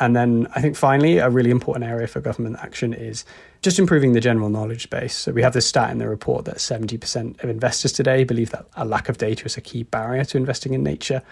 And 0.00 0.14
then 0.14 0.46
I 0.54 0.60
think 0.60 0.76
finally, 0.76 1.18
a 1.18 1.28
really 1.28 1.50
important 1.50 1.84
area 1.84 2.06
for 2.06 2.20
government 2.20 2.56
action 2.60 2.94
is 2.94 3.24
just 3.62 3.78
improving 3.78 4.12
the 4.12 4.20
general 4.20 4.48
knowledge 4.48 4.88
base. 4.90 5.14
So 5.14 5.32
we 5.32 5.42
have 5.42 5.52
this 5.52 5.66
stat 5.66 5.90
in 5.90 5.98
the 5.98 6.08
report 6.08 6.44
that 6.44 6.58
70% 6.58 7.42
of 7.42 7.50
investors 7.50 7.92
today 7.92 8.22
believe 8.22 8.50
that 8.50 8.66
a 8.76 8.84
lack 8.84 9.08
of 9.08 9.18
data 9.18 9.44
is 9.44 9.56
a 9.56 9.60
key 9.60 9.82
barrier 9.82 10.24
to 10.26 10.36
investing 10.36 10.72
in 10.72 10.84
nature 10.84 11.22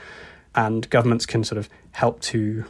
and 0.56 0.88
governments 0.90 1.26
can 1.26 1.44
sort 1.44 1.58
of 1.58 1.68
help 1.92 2.20
to 2.20 2.64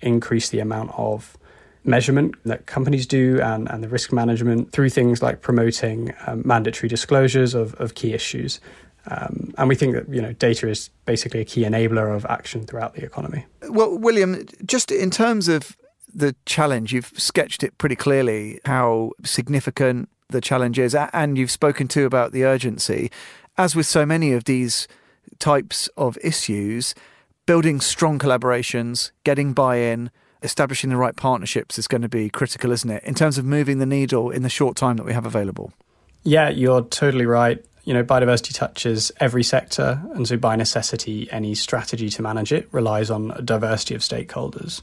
increase 0.00 0.50
the 0.50 0.60
amount 0.60 0.90
of 0.96 1.36
measurement 1.84 2.34
that 2.44 2.66
companies 2.66 3.06
do 3.06 3.40
and, 3.40 3.68
and 3.70 3.82
the 3.82 3.88
risk 3.88 4.12
management 4.12 4.70
through 4.72 4.90
things 4.90 5.22
like 5.22 5.40
promoting 5.40 6.14
um, 6.26 6.42
mandatory 6.44 6.88
disclosures 6.88 7.54
of, 7.54 7.74
of 7.74 7.94
key 7.94 8.12
issues. 8.12 8.60
Um, 9.06 9.54
and 9.56 9.68
we 9.68 9.74
think 9.74 9.94
that 9.94 10.08
you 10.10 10.20
know 10.20 10.34
data 10.34 10.68
is 10.68 10.90
basically 11.06 11.40
a 11.40 11.44
key 11.44 11.62
enabler 11.62 12.14
of 12.14 12.26
action 12.26 12.66
throughout 12.66 12.94
the 12.94 13.02
economy. 13.02 13.46
Well, 13.68 13.98
William, 13.98 14.44
just 14.64 14.92
in 14.92 15.10
terms 15.10 15.48
of 15.48 15.76
the 16.12 16.34
challenge, 16.44 16.92
you've 16.92 17.12
sketched 17.16 17.62
it 17.62 17.78
pretty 17.78 17.96
clearly 17.96 18.60
how 18.66 19.12
significant 19.24 20.10
the 20.28 20.40
challenge 20.42 20.78
is, 20.78 20.94
and 20.94 21.38
you've 21.38 21.50
spoken 21.50 21.88
too 21.88 22.04
about 22.04 22.32
the 22.32 22.44
urgency. 22.44 23.10
As 23.56 23.74
with 23.74 23.86
so 23.86 24.04
many 24.04 24.32
of 24.32 24.44
these 24.44 24.86
types 25.38 25.88
of 25.96 26.18
issues, 26.22 26.94
building 27.46 27.80
strong 27.80 28.18
collaborations, 28.18 29.10
getting 29.24 29.52
buy 29.52 29.76
in, 29.76 30.10
establishing 30.42 30.90
the 30.90 30.96
right 30.96 31.16
partnerships 31.16 31.78
is 31.78 31.86
going 31.86 32.02
to 32.02 32.08
be 32.08 32.30
critical, 32.30 32.72
isn't 32.72 32.90
it, 32.90 33.04
in 33.04 33.14
terms 33.14 33.38
of 33.38 33.44
moving 33.44 33.78
the 33.78 33.86
needle 33.86 34.30
in 34.30 34.42
the 34.42 34.48
short 34.48 34.76
time 34.76 34.96
that 34.96 35.04
we 35.04 35.12
have 35.12 35.26
available? 35.26 35.72
Yeah, 36.22 36.48
you're 36.48 36.82
totally 36.82 37.26
right. 37.26 37.64
You 37.84 37.94
know, 37.94 38.04
biodiversity 38.04 38.54
touches 38.54 39.10
every 39.20 39.42
sector, 39.42 40.02
and 40.14 40.28
so 40.28 40.36
by 40.36 40.54
necessity, 40.56 41.30
any 41.30 41.54
strategy 41.54 42.08
to 42.10 42.22
manage 42.22 42.52
it 42.52 42.68
relies 42.72 43.10
on 43.10 43.32
a 43.32 43.42
diversity 43.42 43.94
of 43.94 44.02
stakeholders. 44.02 44.82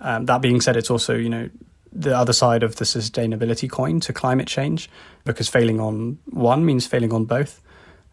Um, 0.00 0.26
that 0.26 0.42
being 0.42 0.60
said, 0.60 0.76
it's 0.76 0.90
also, 0.90 1.14
you 1.14 1.30
know, 1.30 1.48
the 1.90 2.16
other 2.16 2.32
side 2.32 2.62
of 2.62 2.76
the 2.76 2.84
sustainability 2.84 3.70
coin 3.70 4.00
to 4.00 4.12
climate 4.12 4.46
change, 4.46 4.90
because 5.24 5.48
failing 5.48 5.80
on 5.80 6.18
one 6.26 6.64
means 6.64 6.86
failing 6.86 7.12
on 7.12 7.24
both. 7.24 7.62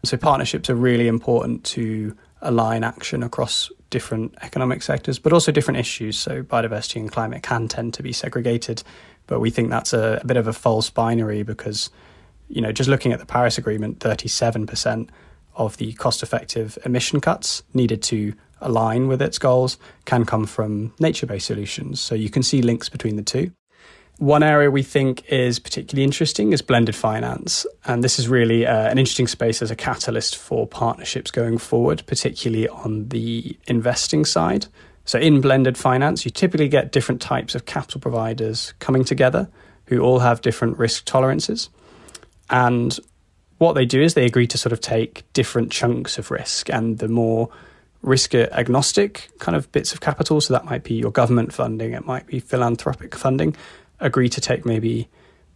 So 0.04 0.16
partnerships 0.16 0.70
are 0.70 0.74
really 0.74 1.08
important 1.08 1.64
to 1.64 2.16
align 2.42 2.84
action 2.84 3.22
across 3.22 3.70
different 3.90 4.34
economic 4.42 4.82
sectors, 4.82 5.18
but 5.18 5.32
also 5.32 5.52
different 5.52 5.78
issues. 5.78 6.18
So 6.18 6.42
biodiversity 6.42 6.96
and 6.96 7.10
climate 7.10 7.42
can 7.42 7.68
tend 7.68 7.94
to 7.94 8.02
be 8.02 8.12
segregated, 8.12 8.82
but 9.26 9.40
we 9.40 9.50
think 9.50 9.70
that's 9.70 9.92
a, 9.92 10.20
a 10.22 10.26
bit 10.26 10.36
of 10.36 10.46
a 10.46 10.52
false 10.52 10.90
binary 10.90 11.42
because, 11.42 11.90
you 12.48 12.60
know, 12.60 12.72
just 12.72 12.88
looking 12.88 13.12
at 13.12 13.18
the 13.18 13.26
Paris 13.26 13.58
Agreement, 13.58 14.00
37% 14.00 15.08
of 15.54 15.76
the 15.76 15.92
cost 15.94 16.22
effective 16.22 16.78
emission 16.84 17.20
cuts 17.20 17.62
needed 17.74 18.02
to 18.02 18.34
align 18.60 19.08
with 19.08 19.20
its 19.20 19.38
goals 19.38 19.76
can 20.04 20.24
come 20.24 20.46
from 20.46 20.94
nature 20.98 21.26
based 21.26 21.46
solutions. 21.46 22.00
So 22.00 22.14
you 22.14 22.30
can 22.30 22.42
see 22.42 22.62
links 22.62 22.88
between 22.88 23.16
the 23.16 23.22
two. 23.22 23.52
One 24.22 24.44
area 24.44 24.70
we 24.70 24.84
think 24.84 25.24
is 25.32 25.58
particularly 25.58 26.04
interesting 26.04 26.52
is 26.52 26.62
blended 26.62 26.94
finance. 26.94 27.66
And 27.86 28.04
this 28.04 28.20
is 28.20 28.28
really 28.28 28.64
uh, 28.64 28.88
an 28.88 28.96
interesting 28.96 29.26
space 29.26 29.60
as 29.62 29.72
a 29.72 29.74
catalyst 29.74 30.36
for 30.36 30.64
partnerships 30.64 31.32
going 31.32 31.58
forward, 31.58 32.04
particularly 32.06 32.68
on 32.68 33.08
the 33.08 33.58
investing 33.66 34.24
side. 34.24 34.66
So, 35.06 35.18
in 35.18 35.40
blended 35.40 35.76
finance, 35.76 36.24
you 36.24 36.30
typically 36.30 36.68
get 36.68 36.92
different 36.92 37.20
types 37.20 37.56
of 37.56 37.66
capital 37.66 38.00
providers 38.00 38.74
coming 38.78 39.02
together 39.02 39.50
who 39.86 39.98
all 39.98 40.20
have 40.20 40.40
different 40.40 40.78
risk 40.78 41.04
tolerances. 41.04 41.68
And 42.48 42.96
what 43.58 43.72
they 43.72 43.84
do 43.84 44.00
is 44.00 44.14
they 44.14 44.24
agree 44.24 44.46
to 44.46 44.56
sort 44.56 44.72
of 44.72 44.80
take 44.80 45.24
different 45.32 45.72
chunks 45.72 46.16
of 46.16 46.30
risk, 46.30 46.70
and 46.70 46.98
the 46.98 47.08
more 47.08 47.48
risk 48.02 48.34
agnostic 48.34 49.30
kind 49.38 49.56
of 49.56 49.70
bits 49.72 49.92
of 49.92 50.00
capital, 50.00 50.40
so 50.40 50.54
that 50.54 50.64
might 50.64 50.84
be 50.84 50.94
your 50.94 51.10
government 51.10 51.52
funding, 51.52 51.92
it 51.92 52.06
might 52.06 52.26
be 52.26 52.40
philanthropic 52.40 53.14
funding, 53.14 53.56
agree 54.02 54.28
to 54.28 54.40
take 54.40 54.66
maybe, 54.66 55.08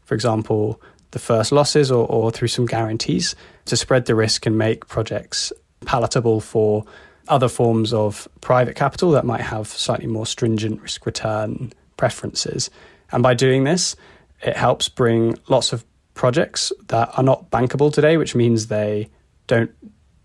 for 0.04 0.14
example, 0.14 0.80
the 1.10 1.18
first 1.18 1.52
losses 1.52 1.90
or, 1.90 2.06
or 2.06 2.30
through 2.30 2.48
some 2.48 2.66
guarantees 2.66 3.34
to 3.66 3.76
spread 3.76 4.06
the 4.06 4.14
risk 4.14 4.46
and 4.46 4.58
make 4.58 4.86
projects 4.88 5.52
palatable 5.84 6.40
for 6.40 6.84
other 7.28 7.48
forms 7.48 7.92
of 7.92 8.28
private 8.40 8.76
capital 8.76 9.10
that 9.12 9.24
might 9.24 9.40
have 9.40 9.66
slightly 9.66 10.06
more 10.06 10.26
stringent 10.26 10.80
risk 10.80 11.06
return 11.06 11.72
preferences. 11.96 12.70
And 13.12 13.22
by 13.22 13.34
doing 13.34 13.64
this, 13.64 13.96
it 14.42 14.56
helps 14.56 14.88
bring 14.88 15.38
lots 15.48 15.72
of 15.72 15.84
projects 16.14 16.72
that 16.88 17.10
are 17.16 17.22
not 17.22 17.50
bankable 17.50 17.92
today, 17.92 18.16
which 18.16 18.34
means 18.34 18.66
they 18.66 19.08
don't 19.46 19.70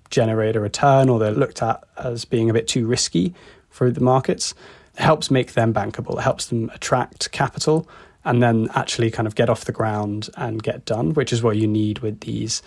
generate 0.09 0.55
a 0.55 0.59
return 0.59 1.09
or 1.09 1.19
they're 1.19 1.31
looked 1.31 1.61
at 1.61 1.83
as 1.97 2.25
being 2.25 2.49
a 2.49 2.53
bit 2.53 2.67
too 2.67 2.85
risky 2.85 3.33
for 3.69 3.89
the 3.89 4.01
markets. 4.01 4.53
It 4.95 5.01
helps 5.01 5.31
make 5.31 5.53
them 5.53 5.73
bankable, 5.73 6.17
it 6.17 6.23
helps 6.23 6.47
them 6.47 6.69
attract 6.73 7.31
capital 7.31 7.87
and 8.23 8.41
then 8.41 8.69
actually 8.75 9.11
kind 9.11 9.27
of 9.27 9.35
get 9.35 9.49
off 9.49 9.65
the 9.65 9.71
ground 9.71 10.29
and 10.37 10.61
get 10.61 10.85
done, 10.85 11.13
which 11.13 11.33
is 11.33 11.41
what 11.41 11.57
you 11.57 11.67
need 11.67 11.99
with 11.99 12.21
these 12.21 12.61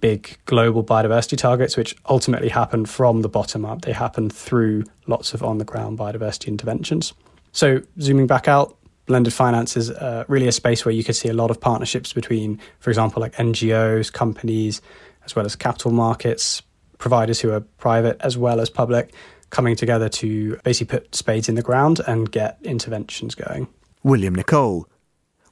big 0.00 0.38
global 0.46 0.84
biodiversity 0.84 1.36
targets, 1.36 1.76
which 1.76 1.96
ultimately 2.08 2.48
happen 2.48 2.86
from 2.86 3.22
the 3.22 3.28
bottom 3.28 3.64
up. 3.64 3.82
They 3.82 3.92
happen 3.92 4.30
through 4.30 4.84
lots 5.06 5.34
of 5.34 5.42
on 5.42 5.58
the 5.58 5.64
ground 5.64 5.98
biodiversity 5.98 6.48
interventions. 6.48 7.14
So, 7.52 7.82
zooming 8.00 8.26
back 8.26 8.46
out, 8.46 8.76
blended 9.06 9.32
finance 9.32 9.76
is 9.76 9.90
uh, 9.90 10.24
really 10.28 10.46
a 10.46 10.52
space 10.52 10.84
where 10.84 10.92
you 10.92 11.02
could 11.02 11.16
see 11.16 11.28
a 11.28 11.34
lot 11.34 11.50
of 11.50 11.60
partnerships 11.60 12.12
between, 12.12 12.60
for 12.78 12.90
example, 12.90 13.20
like 13.20 13.34
NGOs, 13.34 14.12
companies, 14.12 14.80
as 15.24 15.34
well 15.34 15.44
as 15.44 15.56
capital 15.56 15.90
markets, 15.90 16.62
providers 16.98 17.40
who 17.40 17.50
are 17.50 17.60
private 17.60 18.16
as 18.20 18.36
well 18.36 18.60
as 18.60 18.70
public, 18.70 19.12
coming 19.50 19.74
together 19.74 20.08
to 20.08 20.56
basically 20.62 20.98
put 20.98 21.14
spades 21.14 21.48
in 21.48 21.54
the 21.54 21.62
ground 21.62 22.00
and 22.06 22.30
get 22.30 22.58
interventions 22.62 23.34
going. 23.34 23.66
William 24.02 24.36
Nicolle. 24.36 24.84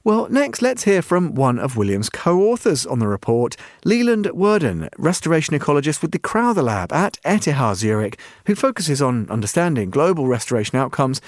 Well, 0.07 0.29
next, 0.29 0.61
let's 0.61 0.85
hear 0.85 1.01
from 1.01 1.35
one 1.35 1.59
of 1.59 1.75
William's 1.75 2.09
co 2.09 2.43
authors 2.43 2.85
on 2.85 2.99
the 2.99 3.09
report, 3.09 3.57
Leland 3.83 4.31
Werden, 4.33 4.87
restoration 4.97 5.59
ecologist 5.59 6.01
with 6.01 6.13
the 6.13 6.17
Crowther 6.17 6.61
Lab 6.61 6.93
at 6.93 7.17
ETH 7.25 7.75
Zurich, 7.75 8.17
who 8.45 8.55
focuses 8.55 9.01
on 9.01 9.29
understanding 9.29 9.89
global 9.89 10.25
restoration 10.25 10.77
outcomes 10.77 11.19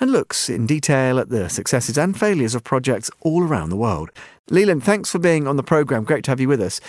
and 0.00 0.10
looks 0.10 0.48
in 0.48 0.66
detail 0.66 1.18
at 1.18 1.28
the 1.28 1.50
successes 1.50 1.98
and 1.98 2.18
failures 2.18 2.54
of 2.54 2.64
projects 2.64 3.10
all 3.20 3.42
around 3.42 3.68
the 3.68 3.76
world. 3.76 4.08
Leland, 4.48 4.82
thanks 4.82 5.10
for 5.10 5.18
being 5.18 5.46
on 5.46 5.56
the 5.56 5.62
programme. 5.62 6.04
Great 6.04 6.24
to 6.24 6.30
have 6.30 6.40
you 6.40 6.48
with 6.48 6.62
us. 6.62 6.80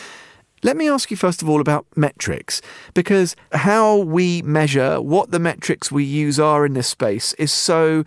Let 0.64 0.78
me 0.78 0.88
ask 0.88 1.12
you 1.12 1.18
first 1.18 1.42
of 1.42 1.50
all 1.50 1.60
about 1.60 1.86
metrics, 1.98 2.62
because 2.94 3.36
how 3.52 3.98
we 3.98 4.42
measure 4.44 5.02
what 5.02 5.32
the 5.32 5.40
metrics 5.40 5.92
we 5.92 6.06
use 6.06 6.40
are 6.40 6.66
in 6.66 6.72
this 6.72 6.88
space 6.88 7.34
is 7.34 7.52
so 7.52 8.06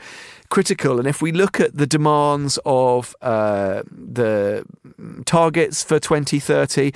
critical. 0.51 0.99
And 0.99 1.07
if 1.09 1.23
we 1.23 1.33
look 1.33 1.61
at 1.61 1.77
the 1.77 1.87
demands 1.87 2.59
of 2.65 3.15
uh, 3.23 3.83
the 3.91 4.65
targets 5.25 5.83
for 5.83 5.99
2030, 5.99 6.93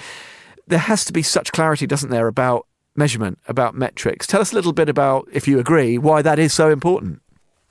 there 0.67 0.79
has 0.79 1.05
to 1.05 1.13
be 1.13 1.23
such 1.23 1.53
clarity, 1.53 1.87
doesn't 1.87 2.11
there, 2.11 2.27
about 2.27 2.67
measurement, 2.97 3.39
about 3.49 3.75
metrics. 3.75 4.27
Tell 4.27 4.41
us 4.41 4.53
a 4.53 4.55
little 4.55 4.73
bit 4.73 4.89
about, 4.89 5.29
if 5.33 5.47
you 5.49 5.59
agree, 5.59 5.99
why 5.99 6.23
that 6.23 6.39
is 6.39 6.53
so 6.53 6.71
important. 6.71 7.23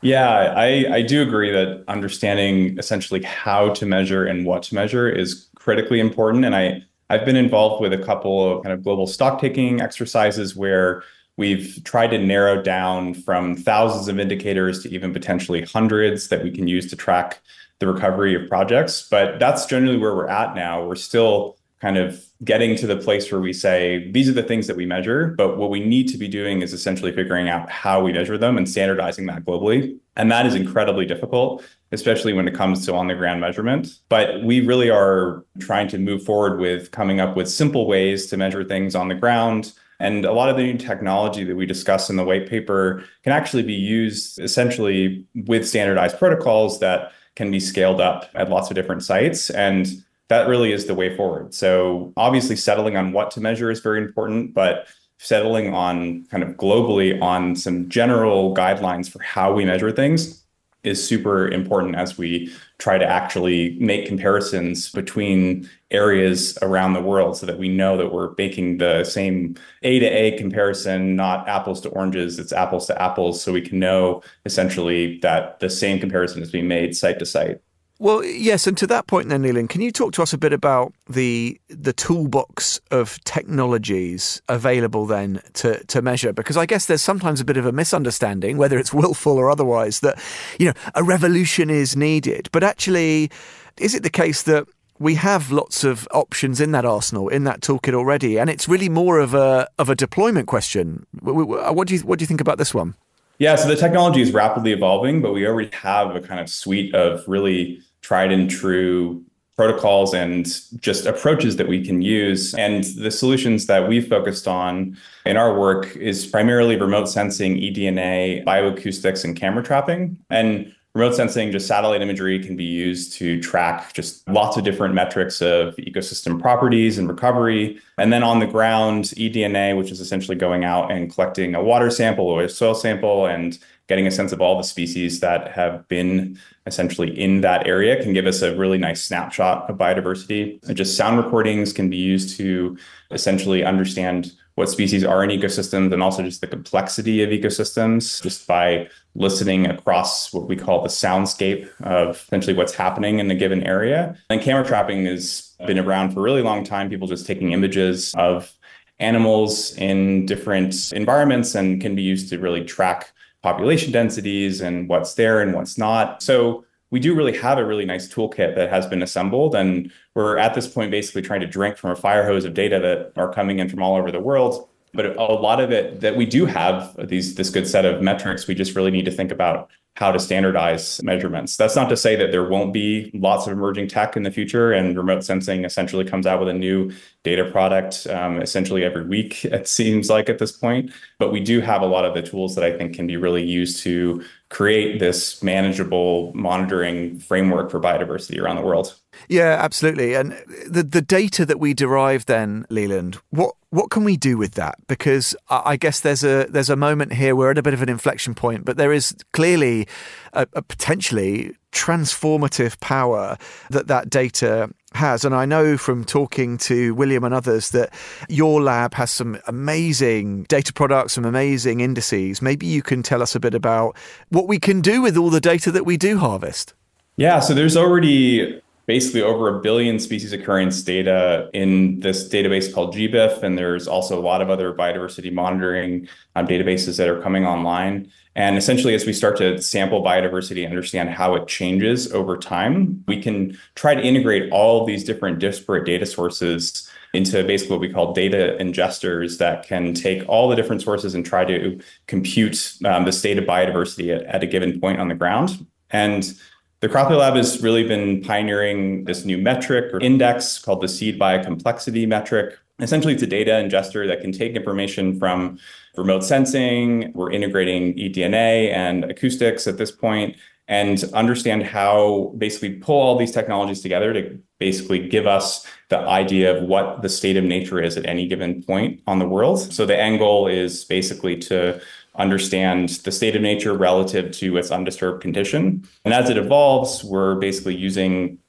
Yeah, 0.02 0.54
I, 0.56 0.86
I 0.92 1.02
do 1.02 1.22
agree 1.22 1.52
that 1.52 1.84
understanding 1.88 2.78
essentially 2.78 3.22
how 3.24 3.74
to 3.74 3.86
measure 3.86 4.26
and 4.26 4.46
what 4.46 4.64
to 4.64 4.76
measure 4.76 5.10
is 5.10 5.48
critically 5.56 6.00
important. 6.00 6.46
And 6.46 6.56
I 6.56 6.84
I've 7.10 7.26
been 7.26 7.36
involved 7.36 7.82
with 7.82 7.92
a 7.92 7.98
couple 7.98 8.58
of 8.58 8.64
kind 8.64 8.72
of 8.72 8.84
global 8.84 9.08
stock 9.08 9.42
taking 9.42 9.82
exercises 9.82 10.56
where 10.56 11.04
we've 11.39 11.81
tried 11.86 12.08
to 12.08 12.17
narrow 12.17 12.62
down 12.62 13.13
from 13.13 13.55
thousands 13.55 14.10
of 14.10 14.19
indicators 14.19 14.84
to 14.84 14.93
even 14.93 15.13
potentially 15.13 15.62
hundreds 15.62 16.27
that 16.27 16.43
we 16.43 16.51
can 16.51 16.67
use 16.67 16.89
to 16.89 16.98
track 16.98 17.39
the 17.79 17.88
recovery 17.88 18.36
of 18.36 18.46
projects. 18.50 19.08
But 19.10 19.39
that's 19.39 19.65
generally 19.65 19.98
where 19.98 20.13
we're 20.13 20.27
at 20.27 20.53
now. 20.53 20.86
We're 20.86 20.96
still 20.96 21.55
kind 21.79 21.98
of 21.98 22.25
getting 22.43 22.75
to 22.75 22.86
the 22.86 22.98
place 22.98 23.31
where 23.31 23.39
we 23.39 23.53
say 23.53 24.12
these 24.12 24.27
are 24.27 24.34
the 24.34 24.43
things 24.43 24.67
that 24.67 24.75
we 24.75 24.86
measure 24.86 25.27
but 25.38 25.55
what 25.55 25.69
we 25.69 25.79
need 25.79 26.10
to 26.10 26.17
be 26.17 26.27
doing 26.27 26.62
is 26.62 26.74
essentially 26.74 27.13
figuring 27.13 27.48
out 27.48 27.69
how 27.69 28.03
we 28.03 28.12
measure 28.12 28.38
them 28.38 28.58
and 28.58 28.67
standardizing 28.67 29.25
that 29.25 29.46
globally 29.46 29.98
and 30.17 30.29
that 30.29 30.46
is 30.46 30.55
incredibly 30.55 31.05
difficult 31.05 31.63
especially 31.93 32.34
when 32.34 32.50
it 32.50 32.53
comes 32.53 32.86
to 32.86 32.93
on 32.93 33.08
the 33.08 33.15
ground 33.15 33.39
measurement 33.39 34.00
but 34.10 34.43
we 34.43 34.60
really 34.60 34.89
are 34.89 35.46
trying 35.60 35.88
to 35.88 35.98
move 35.98 36.22
forward 36.22 36.60
with 36.60 36.91
coming 36.91 37.22
up 37.22 37.38
with 37.38 37.50
simple 37.50 37.88
ways 37.88 38.27
to 38.27 38.36
measure 38.36 38.65
things 38.65 38.93
on 38.93 39.08
the 39.08 39.15
ground 39.15 39.72
and 40.00 40.25
a 40.25 40.32
lot 40.32 40.50
of 40.50 40.58
the 40.58 40.63
new 40.63 40.77
technology 40.77 41.44
that 41.44 41.56
we 41.56 41.65
discuss 41.65 42.10
in 42.10 42.15
the 42.15 42.24
white 42.24 42.48
paper 42.48 43.03
can 43.24 43.34
actually 43.34 43.63
be 43.63 43.74
used 43.74 44.39
essentially 44.39 45.25
with 45.46 45.68
standardized 45.68 46.18
protocols 46.18 46.79
that 46.79 47.12
can 47.36 47.51
be 47.51 47.60
scaled 47.60 48.01
up 48.01 48.29
at 48.36 48.50
lots 48.50 48.70
of 48.70 48.75
different 48.75 49.03
sites 49.03 49.50
and 49.50 49.88
that 50.29 50.48
really 50.48 50.72
is 50.72 50.86
the 50.86 50.94
way 50.94 51.15
forward. 51.15 51.53
So 51.53 52.13
obviously 52.15 52.56
settling 52.56 52.96
on 52.96 53.12
what 53.12 53.32
to 53.32 53.41
measure 53.41 53.72
is 53.72 53.79
very 53.79 54.00
important, 54.00 54.53
but 54.53 54.88
settling 55.18 55.74
on 55.74 56.24
kind 56.25 56.44
of 56.44 56.50
globally 56.51 57.20
on 57.22 57.56
some 57.56 57.89
general 57.89 58.56
guidelines 58.56 59.10
for 59.10 59.22
how 59.22 59.51
we 59.51 59.65
measure 59.65 59.91
things 59.91 60.38
is 60.84 61.06
super 61.06 61.48
important 61.48 61.96
as 61.96 62.18
we 62.18 62.54
try 62.78 62.98
to 62.98 63.06
actually 63.06 63.78
make 63.80 64.08
comparisons 64.08 64.89
between 64.92 65.70
areas 65.92 66.58
around 66.62 66.94
the 66.94 67.02
world 67.02 67.36
so 67.36 67.46
that 67.46 67.60
we 67.60 67.68
know 67.68 67.98
that 67.98 68.13
we're 68.13 68.34
making 68.38 68.78
the 68.78 69.04
same 69.04 69.56
A 69.84 70.00
to 70.00 70.06
A 70.06 70.38
comparison, 70.38 71.15
not 71.15 71.48
apples 71.50 71.82
to 71.82 71.89
oranges, 71.89 72.39
it's 72.39 72.54
apples 72.54 72.88
to 72.88 73.02
apples, 73.02 73.42
so 73.42 73.52
we 73.52 73.62
can 73.62 73.80
know 73.80 74.22
essentially 74.46 75.20
that 75.20 75.60
the 75.60 75.70
same 75.70 76.00
comparison 76.00 76.42
is 76.42 76.52
being 76.52 76.68
made 76.68 76.96
site 76.96 77.20
to 77.20 77.26
site. 77.26 77.62
Well, 78.02 78.24
yes, 78.24 78.66
and 78.66 78.78
to 78.78 78.88
that 78.88 79.08
point, 79.08 79.28
then, 79.28 79.44
Leland, 79.44 79.70
can 79.70 79.82
you 79.82 79.92
talk 79.92 80.14
to 80.14 80.24
us 80.24 80.32
a 80.32 80.38
bit 80.38 80.54
about 80.54 80.94
the 81.10 81.60
the 81.68 81.92
toolbox 81.92 82.80
of 82.92 83.22
technologies 83.26 84.42
available 84.48 85.06
then 85.06 85.42
to 85.56 85.84
to 85.84 86.02
measure? 86.02 86.32
Because 86.32 86.56
I 86.56 86.66
guess 86.66 86.86
there's 86.86 87.02
sometimes 87.02 87.42
a 87.42 87.46
bit 87.46 87.58
of 87.58 87.66
a 87.66 87.74
misunderstanding, 87.74 88.58
whether 88.58 88.80
it's 88.80 88.94
willful 88.94 89.38
or 89.38 89.52
otherwise, 89.52 90.00
that 90.00 90.18
you 90.58 90.68
know 90.68 90.74
a 90.96 91.04
revolution 91.04 91.70
is 91.70 91.98
needed. 91.98 92.48
But 92.54 92.64
actually, 92.64 93.32
is 93.78 93.94
it 93.94 94.04
the 94.04 94.10
case 94.10 94.44
that 94.44 94.66
we 95.00 95.16
have 95.16 95.52
lots 95.52 95.84
of 95.84 96.08
options 96.12 96.62
in 96.62 96.72
that 96.72 96.86
arsenal, 96.86 97.28
in 97.28 97.44
that 97.44 97.60
toolkit 97.60 97.94
already, 97.94 98.40
and 98.40 98.50
it's 98.50 98.70
really 98.70 98.88
more 98.88 99.20
of 99.20 99.34
a 99.34 99.68
of 99.78 99.90
a 99.90 99.96
deployment 99.96 100.48
question? 100.48 101.06
Uh, 101.28 101.74
what 101.74 101.90
do 101.90 101.96
you 101.96 102.00
what 102.04 102.18
do 102.18 102.24
you 102.24 102.28
think 102.28 102.40
about 102.40 102.58
this 102.58 102.74
one? 102.74 102.96
Yeah, 103.40 103.56
so 103.56 103.68
the 103.68 103.76
technology 103.76 104.22
is 104.22 104.32
rapidly 104.34 104.72
evolving, 104.72 105.22
but 105.22 105.34
we 105.34 105.46
already 105.46 105.70
have 105.74 106.16
a 106.16 106.22
kind 106.22 106.40
of 106.40 106.50
suite 106.50 106.94
of 106.96 107.26
really 107.28 107.82
tried 108.10 108.32
and 108.32 108.50
true 108.50 109.24
protocols 109.56 110.15
and 110.15 110.48
just 110.82 111.06
approaches 111.06 111.58
that 111.58 111.67
we 111.67 111.86
can 111.86 112.02
use. 112.02 112.56
And 112.56 112.84
the 112.84 113.12
solutions 113.12 113.67
that 113.67 113.88
we've 113.88 114.08
focused 114.08 114.48
on 114.48 114.98
in 115.28 115.38
our 115.38 115.60
work 115.60 115.95
is 115.95 116.26
primarily 116.26 116.76
remote 116.76 117.08
sensing, 117.08 117.56
eDNA, 117.58 118.43
bioacoustics, 118.45 119.24
and 119.24 119.36
camera 119.36 119.62
trapping. 119.62 120.17
And 120.32 120.74
remote 120.95 121.13
sensing, 121.13 121.52
just 121.52 121.67
satellite 121.67 122.02
imagery, 122.02 122.43
can 122.43 122.56
be 122.56 122.63
used 122.63 123.13
to 123.19 123.39
track 123.41 123.93
just 123.93 124.28
lots 124.28 124.58
of 124.58 124.63
different 124.63 124.95
metrics 124.95 125.39
of 125.39 125.76
ecosystem 125.76 126.41
properties 126.41 126.98
and 126.98 127.08
recovery. 127.08 127.80
And 128.00 128.12
then 128.12 128.24
on 128.24 128.39
the 128.39 128.48
ground, 128.48 129.04
eDNA, 129.17 129.78
which 129.78 129.91
is 129.91 130.00
essentially 130.00 130.36
going 130.36 130.63
out 130.63 130.91
and 130.91 131.13
collecting 131.13 131.54
a 131.54 131.62
water 131.62 131.91
sample 131.91 132.26
or 132.26 132.41
a 132.41 132.50
soil 132.50 132.74
sample 132.74 133.28
and 133.28 133.60
getting 133.89 134.08
a 134.08 134.12
sense 134.12 134.32
of 134.32 134.39
all 134.39 134.56
the 134.56 134.63
species 134.63 135.19
that 135.19 135.52
have 135.52 135.86
been 135.88 136.39
essentially 136.67 137.19
in 137.19 137.41
that 137.41 137.65
area 137.67 138.02
can 138.02 138.13
give 138.13 138.28
us 138.28 138.43
a 138.43 138.56
really 138.56 138.78
nice 138.78 139.04
snapshot 139.04 139.67
of 139.67 139.78
biodiversity. 139.78 140.63
And 140.67 140.78
just 140.78 140.95
sound 140.95 141.17
recordings 141.17 141.73
can 141.73 141.89
be 141.89 141.97
used 141.97 142.38
to 142.38 142.78
essentially 143.10 143.63
understand 143.65 144.32
what 144.54 144.69
species 144.69 145.04
are 145.04 145.23
in 145.23 145.32
ecosystems 145.32 145.91
and 145.91 146.04
also 146.04 146.21
just 146.21 146.41
the 146.41 146.47
complexity 146.47 147.23
of 147.23 147.30
ecosystems 147.32 148.21
just 148.21 148.45
by 148.45 148.88
listening 149.15 149.65
across 149.65 150.32
what 150.32 150.47
we 150.47 150.56
call 150.56 150.84
the 150.84 150.89
soundscape 150.89 151.67
of 151.82 152.17
essentially 152.28 152.54
what's 152.54 152.75
happening 152.75 153.17
in 153.17 153.32
a 153.32 153.36
given 153.36 153.63
area. 153.63 154.15
And 154.30 154.39
camera 154.39 154.65
trapping 154.65 155.06
has 155.06 155.56
been 155.65 155.80
around 155.80 156.12
for 156.12 156.19
a 156.19 156.23
really 156.23 156.43
long 156.43 156.63
time, 156.63 156.89
people 156.89 157.08
just 157.08 157.25
taking 157.25 157.54
images 157.54 158.13
of 158.15 158.54
animals 158.99 159.75
in 159.78 160.28
different 160.28 160.91
environments 160.91 161.56
and 161.56 161.82
can 161.82 161.95
be 161.95 162.04
used 162.04 162.30
to 162.30 162.38
really 162.38 162.63
track 162.63 163.13
population 163.41 163.91
densities 163.91 164.62
and 164.62 164.89
what's 164.89 165.13
there 165.13 165.41
and 165.41 165.54
what's 165.54 165.78
not. 165.78 166.21
So 166.21 166.65
we 166.91 166.99
do 166.99 167.15
really 167.15 167.38
have 167.38 167.58
a 167.58 167.65
really 167.65 167.86
nice 167.86 168.08
toolkit 168.12 168.56
that 168.56 168.69
has 168.69 168.88
been 168.88 169.02
assembled. 169.02 169.56
And 169.56 169.91
we're 170.15 170.38
at 170.38 170.54
this 170.54 170.67
point 170.67 170.91
basically 170.91 171.21
trying 171.21 171.41
to 171.41 171.47
drink 171.47 171.78
from 171.78 171.91
a 171.91 171.95
fire 171.95 172.25
hose 172.25 172.45
of 172.45 172.54
data 172.54 172.80
that 172.80 173.13
are 173.21 173.32
coming 173.32 173.60
in 173.60 173.69
from 173.69 173.82
all 173.84 173.95
over 173.95 174.12
the 174.12 174.19
world. 174.19 174.67
But 174.93 175.06
a 175.17 175.23
lot 175.23 175.60
of 175.60 175.71
it 175.71 175.99
that 175.99 176.15
we 176.15 176.25
do 176.25 176.47
have 176.47 176.95
these 177.08 177.36
this 177.36 177.52
good 177.52 177.67
set 177.67 177.86
of 177.86 178.02
metrics, 178.02 178.47
we 178.47 178.56
just 178.56 178.75
really 178.75 178.89
need 178.89 179.06
to 179.06 179.12
think 179.12 179.32
about 179.32 179.69
how 179.95 180.12
to 180.12 180.19
standardize 180.19 181.02
measurements. 181.04 181.58
That's 181.58 181.75
not 181.75 181.89
to 181.89 181.97
say 181.97 182.15
that 182.15 182.32
there 182.32 182.47
won't 182.47 182.73
be 182.73 183.12
lots 183.13 183.47
of 183.47 183.54
emerging 183.54 183.89
tech 183.89 184.15
in 184.15 184.23
the 184.23 184.32
future, 184.32 184.71
and 184.71 184.95
remote 184.95 185.23
sensing 185.23 185.65
essentially 185.65 186.06
comes 186.06 186.25
out 186.25 186.39
with 186.39 186.47
a 186.47 186.54
new 186.54 186.91
data 187.23 187.43
product 187.52 188.08
um, 188.08 188.41
essentially 188.41 188.84
every 188.84 189.06
week, 189.06 189.43
it 189.45 189.67
seems 189.67 190.10
like 190.10 190.30
at 190.30 190.39
this 190.39 190.52
point. 190.52 190.91
But 191.17 191.32
we 191.32 191.41
do 191.41 191.62
have 191.62 191.82
a 191.82 191.86
lot 191.86 192.06
of 192.06 192.13
the 192.13 192.21
tools 192.21 192.56
that 192.56 192.63
I 192.63 192.78
think 192.78 192.95
can 192.95 193.08
be 193.08 193.17
really 193.17 193.43
used 193.43 193.84
to 193.84 194.23
create 194.49 194.99
this 194.99 195.43
manageable 195.43 196.32
monitoring 196.34 197.19
framework 197.19 197.69
for 197.69 197.80
biodiversity 197.80 198.41
around 198.41 198.56
the 198.56 198.63
world. 198.63 198.99
Yeah, 199.27 199.58
absolutely. 199.60 200.13
And 200.15 200.32
the 200.67 200.84
the 200.84 201.01
data 201.01 201.45
that 201.45 201.60
we 201.60 201.73
derive 201.73 202.25
then, 202.25 202.65
Leland, 202.69 203.19
what 203.29 203.55
what 203.71 203.91
can 203.91 204.03
we 204.03 204.17
do 204.17 204.38
with 204.38 204.53
that? 204.53 204.75
Because 204.88 205.36
I 205.49 205.75
guess 205.75 205.99
there's 205.99 206.23
a 206.23 206.47
there's 206.49 206.69
a 206.69 206.75
moment 206.75 207.13
here 207.13 207.36
we're 207.36 207.51
at 207.51 207.58
a 207.58 207.63
bit 207.63 207.73
of 207.73 207.82
an 207.82 207.89
inflection 207.89 208.34
point, 208.34 208.65
but 208.65 208.77
there 208.77 208.93
is 208.93 209.15
clearly 209.32 209.88
a, 210.34 210.47
a 210.53 210.62
potentially 210.62 211.55
transformative 211.71 212.79
power 212.79 213.38
that 213.69 213.88
that 213.88 214.10
data 214.10 214.69
has. 214.93 215.23
And 215.23 215.36
I 215.36 215.45
know 215.45 215.77
from 215.77 216.03
talking 216.03 216.58
to 216.60 216.95
William 216.95 217.23
and 217.23 217.34
others 217.34 217.69
that 217.71 217.93
your 218.27 218.62
lab 218.62 218.95
has 218.95 219.12
some 219.12 219.39
amazing 219.47 220.43
data 220.43 220.73
products, 220.73 221.13
some 221.13 221.25
amazing 221.25 221.79
indices. 221.79 222.41
Maybe 222.41 222.65
you 222.65 222.82
can 222.82 223.03
tell 223.03 223.21
us 223.21 223.36
a 223.36 223.39
bit 223.39 223.53
about 223.53 223.95
what 224.29 224.47
we 224.47 224.60
can 224.60 224.82
do 224.82 225.01
with 225.01 225.15
all 225.15 225.29
the 225.29 225.39
data 225.39 225.71
that 225.71 225.86
we 225.86 225.97
do 225.97 226.17
harvest. 226.17 226.73
Yeah, 227.17 227.39
so 227.39 227.53
there's 227.53 227.77
already 227.77 228.62
basically 228.89 229.21
over 229.21 229.56
a 229.56 229.62
billion 229.62 229.99
species 229.99 230.34
occurrence 230.34 230.82
data 230.82 231.47
in 231.54 231.99
this 231.99 232.28
database 232.28 232.73
called 232.73 232.95
GBIF. 232.95 233.43
And 233.43 233.56
there's 233.56 233.88
also 233.88 234.19
a 234.19 234.25
lot 234.32 234.41
of 234.41 234.49
other 234.49 234.73
biodiversity 234.73 235.32
monitoring 235.32 236.08
um, 236.36 236.47
databases 236.47 236.97
that 236.97 237.08
are 237.08 237.21
coming 237.21 237.45
online. 237.45 238.12
And 238.36 238.58
essentially, 238.58 238.95
as 238.95 239.06
we 239.06 239.13
start 239.13 239.38
to 239.38 239.62
sample 239.62 240.04
biodiversity 240.04 240.63
and 240.63 240.71
understand 240.73 241.12
how 241.12 241.36
it 241.36 241.47
changes 241.47 242.12
over 242.13 242.36
time, 242.36 243.04
we 243.08 243.21
can 243.21 243.56
try 243.75 243.93
to 243.93 244.02
integrate 244.02 244.52
all 244.52 244.88
these 244.88 245.04
different 245.04 245.38
disparate 245.38 245.86
data 245.86 246.08
sources 246.08 246.89
into 247.13 247.43
basically 247.43 247.73
what 247.73 247.82
we 247.82 247.93
call 247.93 248.12
data 248.12 248.58
ingesters 248.60 249.38
that 249.38 249.67
can 249.67 249.93
take 249.93 250.28
all 250.28 250.49
the 250.49 250.56
different 250.56 250.82
sources 250.82 251.13
and 251.13 251.23
try 251.23 251.45
to 251.45 251.80
compute 252.08 252.73
um, 252.86 253.06
the 253.06 253.12
state 253.12 253.38
of 253.38 253.43
biodiversity 253.43 254.15
at, 254.15 254.23
at 254.23 254.41
a 254.41 254.47
given 254.47 254.82
point 254.82 254.99
on 254.99 255.10
the 255.10 255.15
ground. 255.15 255.67
And 255.91 256.34
the 256.82 256.88
Crowther 256.88 257.15
Lab 257.15 257.36
has 257.36 257.62
really 257.62 257.84
been 257.84 258.22
pioneering 258.22 259.04
this 259.04 259.26
new 259.26 259.38
metric 259.38 259.94
or 259.94 260.00
index 260.00 260.58
called 260.58 260.82
the 260.82 260.88
seed 260.88 261.20
biocomplexity 261.20 262.08
metric. 262.08 262.58
Essentially, 262.80 263.13
it's 263.13 263.24
a 263.24 263.28
data 263.28 263.52
ingester 263.52 264.08
that 264.08 264.22
can 264.22 264.32
take 264.32 264.56
information 264.56 265.20
from 265.20 265.60
remote 265.98 266.24
sensing. 266.24 267.12
We're 267.13 267.32
integrating 267.32 267.96
eDNA 267.96 268.72
and 268.74 269.04
acoustics 269.04 269.68
at 269.68 269.78
this 269.78 269.92
point 269.92 270.38
and 270.70 271.04
understand 271.13 271.63
how 271.63 272.34
basically 272.38 272.76
pull 272.76 273.02
all 273.02 273.18
these 273.18 273.32
technologies 273.32 273.82
together 273.82 274.13
to 274.13 274.39
basically 274.60 275.10
give 275.10 275.28
us 275.28 275.65
the 275.89 275.98
idea 275.98 276.56
of 276.56 276.63
what 276.63 277.02
the 277.02 277.10
state 277.10 277.36
of 277.36 277.44
nature 277.44 277.82
is 277.82 277.98
at 277.98 278.06
any 278.06 278.28
given 278.28 278.63
point 278.63 279.02
on 279.08 279.20
the 279.20 279.28
world. 279.28 279.60
So 279.74 279.86
the 279.86 280.00
end 280.00 280.20
goal 280.20 280.48
is 280.48 280.86
basically 280.86 281.38
to 281.38 281.82
understand 282.15 282.89
the 282.89 283.12
state 283.12 283.36
of 283.36 283.41
nature 283.41 283.74
relative 283.74 284.32
to 284.32 284.58
its 284.58 284.72
undisturbed 284.72 285.22
condition. 285.22 285.88
And 286.04 286.13
as 286.13 286.30
it 286.30 286.38
evolves, 286.38 287.04
we're 287.04 287.36
basically 287.36 287.76
using 287.76 288.39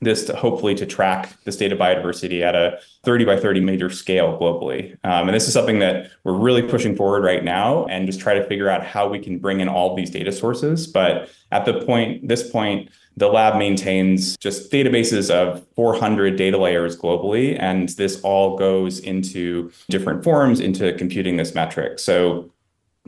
this 0.00 0.24
to 0.26 0.36
hopefully 0.36 0.74
to 0.76 0.86
track 0.86 1.36
the 1.44 1.52
state 1.52 1.72
of 1.72 1.78
biodiversity 1.78 2.42
at 2.42 2.54
a 2.54 2.78
30 3.04 3.24
by 3.24 3.38
30 3.38 3.60
meter 3.60 3.90
scale 3.90 4.38
globally. 4.38 4.92
Um, 5.04 5.28
and 5.28 5.34
this 5.34 5.48
is 5.48 5.52
something 5.52 5.80
that 5.80 6.10
we're 6.24 6.36
really 6.36 6.62
pushing 6.62 6.94
forward 6.94 7.24
right 7.24 7.42
now 7.42 7.84
and 7.86 8.06
just 8.06 8.20
try 8.20 8.34
to 8.34 8.46
figure 8.46 8.68
out 8.68 8.84
how 8.84 9.08
we 9.08 9.18
can 9.18 9.38
bring 9.38 9.60
in 9.60 9.68
all 9.68 9.96
these 9.96 10.10
data 10.10 10.30
sources. 10.30 10.86
But 10.86 11.28
at 11.50 11.64
the 11.64 11.84
point, 11.84 12.28
this 12.28 12.48
point, 12.48 12.90
the 13.16 13.26
lab 13.26 13.58
maintains 13.58 14.36
just 14.36 14.70
databases 14.70 15.30
of 15.30 15.66
400 15.74 16.36
data 16.36 16.58
layers 16.58 16.96
globally. 16.96 17.56
And 17.58 17.88
this 17.90 18.20
all 18.20 18.56
goes 18.56 19.00
into 19.00 19.72
different 19.90 20.22
forms 20.22 20.60
into 20.60 20.92
computing 20.92 21.36
this 21.36 21.54
metric. 21.54 21.98
So 21.98 22.52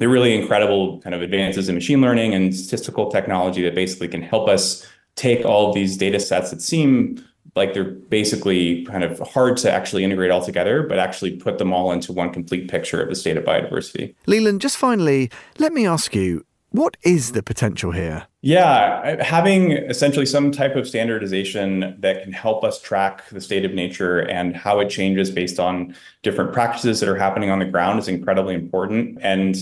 they're 0.01 0.09
really 0.09 0.35
incredible 0.35 0.99
kind 1.03 1.15
of 1.15 1.21
advances 1.21 1.69
in 1.69 1.75
machine 1.75 2.01
learning 2.01 2.35
and 2.35 2.57
statistical 2.57 3.11
technology 3.11 3.63
that 3.63 3.75
basically 3.75 4.09
can 4.09 4.23
help 4.23 4.49
us 4.49 4.85
take 5.15 5.45
all 5.45 5.69
of 5.69 5.75
these 5.75 5.97
data 5.99 6.19
sets 6.19 6.51
that 6.51 6.63
seem 6.63 7.23
like 7.55 7.75
they're 7.75 7.85
basically 7.85 8.85
kind 8.87 9.05
of 9.05 9.19
hard 9.21 9.59
to 9.59 9.71
actually 9.71 10.03
integrate 10.03 10.31
all 10.31 10.43
together, 10.43 10.83
but 10.83 10.99
actually 10.99 11.37
put 11.37 11.59
them 11.59 11.73
all 11.73 11.93
into 11.93 12.13
one 12.13 12.33
complete 12.33 12.71
picture 12.71 13.03
of 13.03 13.11
the 13.11 13.15
state 13.15 13.37
of 13.37 13.45
biodiversity. 13.45 14.15
Leland, 14.27 14.63
just 14.63 14.79
finally, 14.79 15.31
let 15.59 15.73
me 15.73 15.87
ask 15.87 16.15
you 16.15 16.47
what 16.71 16.97
is 17.03 17.33
the 17.33 17.43
potential 17.43 17.91
here? 17.91 18.27
Yeah, 18.43 19.23
having 19.23 19.73
essentially 19.73 20.25
some 20.25 20.53
type 20.53 20.77
of 20.77 20.89
standardization 20.89 21.97
that 21.99 22.23
can 22.23 22.33
help 22.33 22.65
us 22.65 22.81
track 22.81 23.29
the 23.29 23.41
state 23.41 23.65
of 23.65 23.75
nature 23.75 24.21
and 24.21 24.57
how 24.57 24.79
it 24.79 24.89
changes 24.89 25.31
based 25.31 25.59
on 25.59 25.95
different 26.23 26.53
practices 26.53 27.01
that 27.01 27.09
are 27.09 27.17
happening 27.17 27.51
on 27.51 27.59
the 27.59 27.65
ground 27.67 27.99
is 27.99 28.09
incredibly 28.09 28.55
important. 28.55 29.19
And 29.21 29.57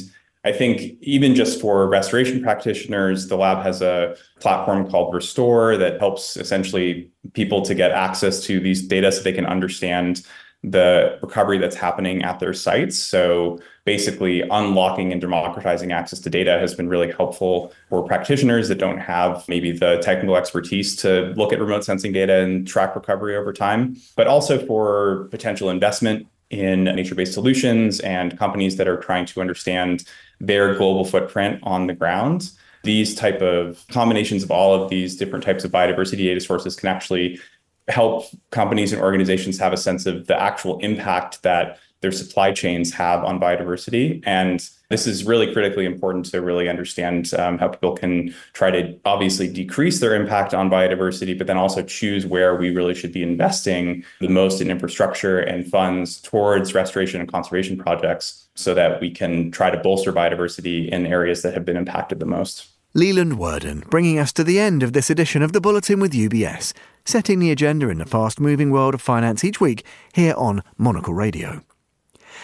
I 0.44 0.52
think 0.52 0.96
even 1.00 1.34
just 1.34 1.60
for 1.60 1.88
restoration 1.88 2.42
practitioners, 2.42 3.26
the 3.26 3.36
lab 3.36 3.62
has 3.64 3.82
a 3.82 4.16
platform 4.40 4.88
called 4.88 5.12
Restor 5.12 5.78
that 5.78 5.98
helps 5.98 6.36
essentially 6.36 7.10
people 7.32 7.62
to 7.62 7.74
get 7.74 7.90
access 7.90 8.42
to 8.44 8.60
these 8.60 8.86
data 8.86 9.10
so 9.10 9.22
they 9.22 9.32
can 9.32 9.46
understand 9.46 10.22
the 10.64 11.18
recovery 11.22 11.58
that's 11.58 11.76
happening 11.76 12.22
at 12.22 12.40
their 12.40 12.52
sites. 12.52 12.98
So 12.98 13.60
basically 13.84 14.42
unlocking 14.42 15.12
and 15.12 15.20
democratizing 15.20 15.92
access 15.92 16.18
to 16.20 16.30
data 16.30 16.58
has 16.58 16.74
been 16.74 16.88
really 16.88 17.12
helpful 17.12 17.72
for 17.88 18.04
practitioners 18.04 18.68
that 18.68 18.78
don't 18.78 18.98
have 18.98 19.44
maybe 19.48 19.70
the 19.70 19.98
technical 19.98 20.36
expertise 20.36 20.96
to 20.96 21.32
look 21.36 21.52
at 21.52 21.60
remote 21.60 21.84
sensing 21.84 22.12
data 22.12 22.40
and 22.42 22.66
track 22.66 22.96
recovery 22.96 23.36
over 23.36 23.52
time, 23.52 23.96
but 24.16 24.26
also 24.26 24.64
for 24.66 25.28
potential 25.30 25.70
investment 25.70 26.26
in 26.50 26.84
nature-based 26.84 27.34
solutions 27.34 28.00
and 28.00 28.38
companies 28.38 28.76
that 28.76 28.88
are 28.88 28.96
trying 28.96 29.26
to 29.26 29.40
understand 29.40 30.04
their 30.40 30.74
global 30.74 31.04
footprint 31.04 31.60
on 31.62 31.86
the 31.86 31.94
ground. 31.94 32.50
These 32.84 33.14
type 33.14 33.42
of 33.42 33.84
combinations 33.90 34.42
of 34.42 34.50
all 34.50 34.74
of 34.74 34.88
these 34.88 35.16
different 35.16 35.44
types 35.44 35.64
of 35.64 35.70
biodiversity 35.70 36.18
data 36.18 36.40
sources 36.40 36.76
can 36.76 36.88
actually 36.88 37.40
help 37.88 38.26
companies 38.50 38.92
and 38.92 39.02
organizations 39.02 39.58
have 39.58 39.72
a 39.72 39.76
sense 39.76 40.06
of 40.06 40.26
the 40.26 40.40
actual 40.40 40.78
impact 40.80 41.42
that 41.42 41.78
their 42.00 42.12
supply 42.12 42.52
chains 42.52 42.92
have 42.92 43.24
on 43.24 43.40
biodiversity. 43.40 44.22
And 44.24 44.68
this 44.90 45.06
is 45.06 45.24
really 45.24 45.52
critically 45.52 45.84
important 45.84 46.26
to 46.26 46.40
really 46.40 46.68
understand 46.68 47.32
um, 47.34 47.58
how 47.58 47.68
people 47.68 47.94
can 47.94 48.34
try 48.52 48.70
to 48.70 48.98
obviously 49.04 49.52
decrease 49.52 50.00
their 50.00 50.14
impact 50.14 50.54
on 50.54 50.70
biodiversity, 50.70 51.36
but 51.36 51.46
then 51.46 51.58
also 51.58 51.82
choose 51.82 52.24
where 52.24 52.56
we 52.56 52.70
really 52.70 52.94
should 52.94 53.12
be 53.12 53.22
investing 53.22 54.04
the 54.20 54.28
most 54.28 54.60
in 54.60 54.70
infrastructure 54.70 55.40
and 55.40 55.66
funds 55.66 56.20
towards 56.20 56.74
restoration 56.74 57.20
and 57.20 57.30
conservation 57.30 57.76
projects 57.76 58.48
so 58.54 58.74
that 58.74 59.00
we 59.00 59.10
can 59.10 59.50
try 59.50 59.70
to 59.70 59.78
bolster 59.78 60.12
biodiversity 60.12 60.88
in 60.88 61.06
areas 61.06 61.42
that 61.42 61.54
have 61.54 61.64
been 61.64 61.76
impacted 61.76 62.18
the 62.20 62.26
most. 62.26 62.68
Leland 62.94 63.38
Werden, 63.38 63.84
bringing 63.90 64.18
us 64.18 64.32
to 64.32 64.42
the 64.42 64.58
end 64.58 64.82
of 64.82 64.94
this 64.94 65.10
edition 65.10 65.42
of 65.42 65.52
the 65.52 65.60
Bulletin 65.60 66.00
with 66.00 66.12
UBS, 66.12 66.72
setting 67.04 67.38
the 67.38 67.50
agenda 67.50 67.90
in 67.90 67.98
the 67.98 68.06
fast 68.06 68.40
moving 68.40 68.70
world 68.70 68.94
of 68.94 69.02
finance 69.02 69.44
each 69.44 69.60
week 69.60 69.84
here 70.14 70.34
on 70.36 70.62
Monocle 70.78 71.12
Radio. 71.12 71.62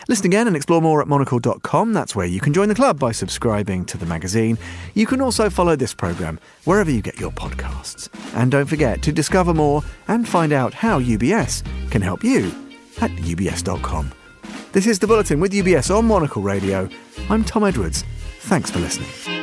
Listen 0.08 0.26
again 0.26 0.46
and 0.46 0.56
explore 0.56 0.80
more 0.80 1.00
at 1.00 1.08
monocle.com. 1.08 1.92
That's 1.92 2.14
where 2.14 2.26
you 2.26 2.40
can 2.40 2.52
join 2.52 2.68
the 2.68 2.74
club 2.74 2.98
by 2.98 3.12
subscribing 3.12 3.84
to 3.86 3.98
the 3.98 4.06
magazine. 4.06 4.58
You 4.94 5.06
can 5.06 5.20
also 5.20 5.50
follow 5.50 5.76
this 5.76 5.94
programme 5.94 6.38
wherever 6.64 6.90
you 6.90 7.02
get 7.02 7.18
your 7.20 7.32
podcasts. 7.32 8.08
And 8.34 8.50
don't 8.50 8.66
forget 8.66 9.02
to 9.02 9.12
discover 9.12 9.54
more 9.54 9.82
and 10.08 10.28
find 10.28 10.52
out 10.52 10.74
how 10.74 11.00
UBS 11.00 11.62
can 11.90 12.02
help 12.02 12.22
you 12.24 12.46
at 13.00 13.10
ubs.com. 13.10 14.12
This 14.72 14.86
is 14.86 14.98
The 14.98 15.06
Bulletin 15.06 15.40
with 15.40 15.52
UBS 15.52 15.96
on 15.96 16.06
Monocle 16.06 16.42
Radio. 16.42 16.88
I'm 17.30 17.44
Tom 17.44 17.64
Edwards. 17.64 18.04
Thanks 18.40 18.70
for 18.70 18.80
listening. 18.80 19.33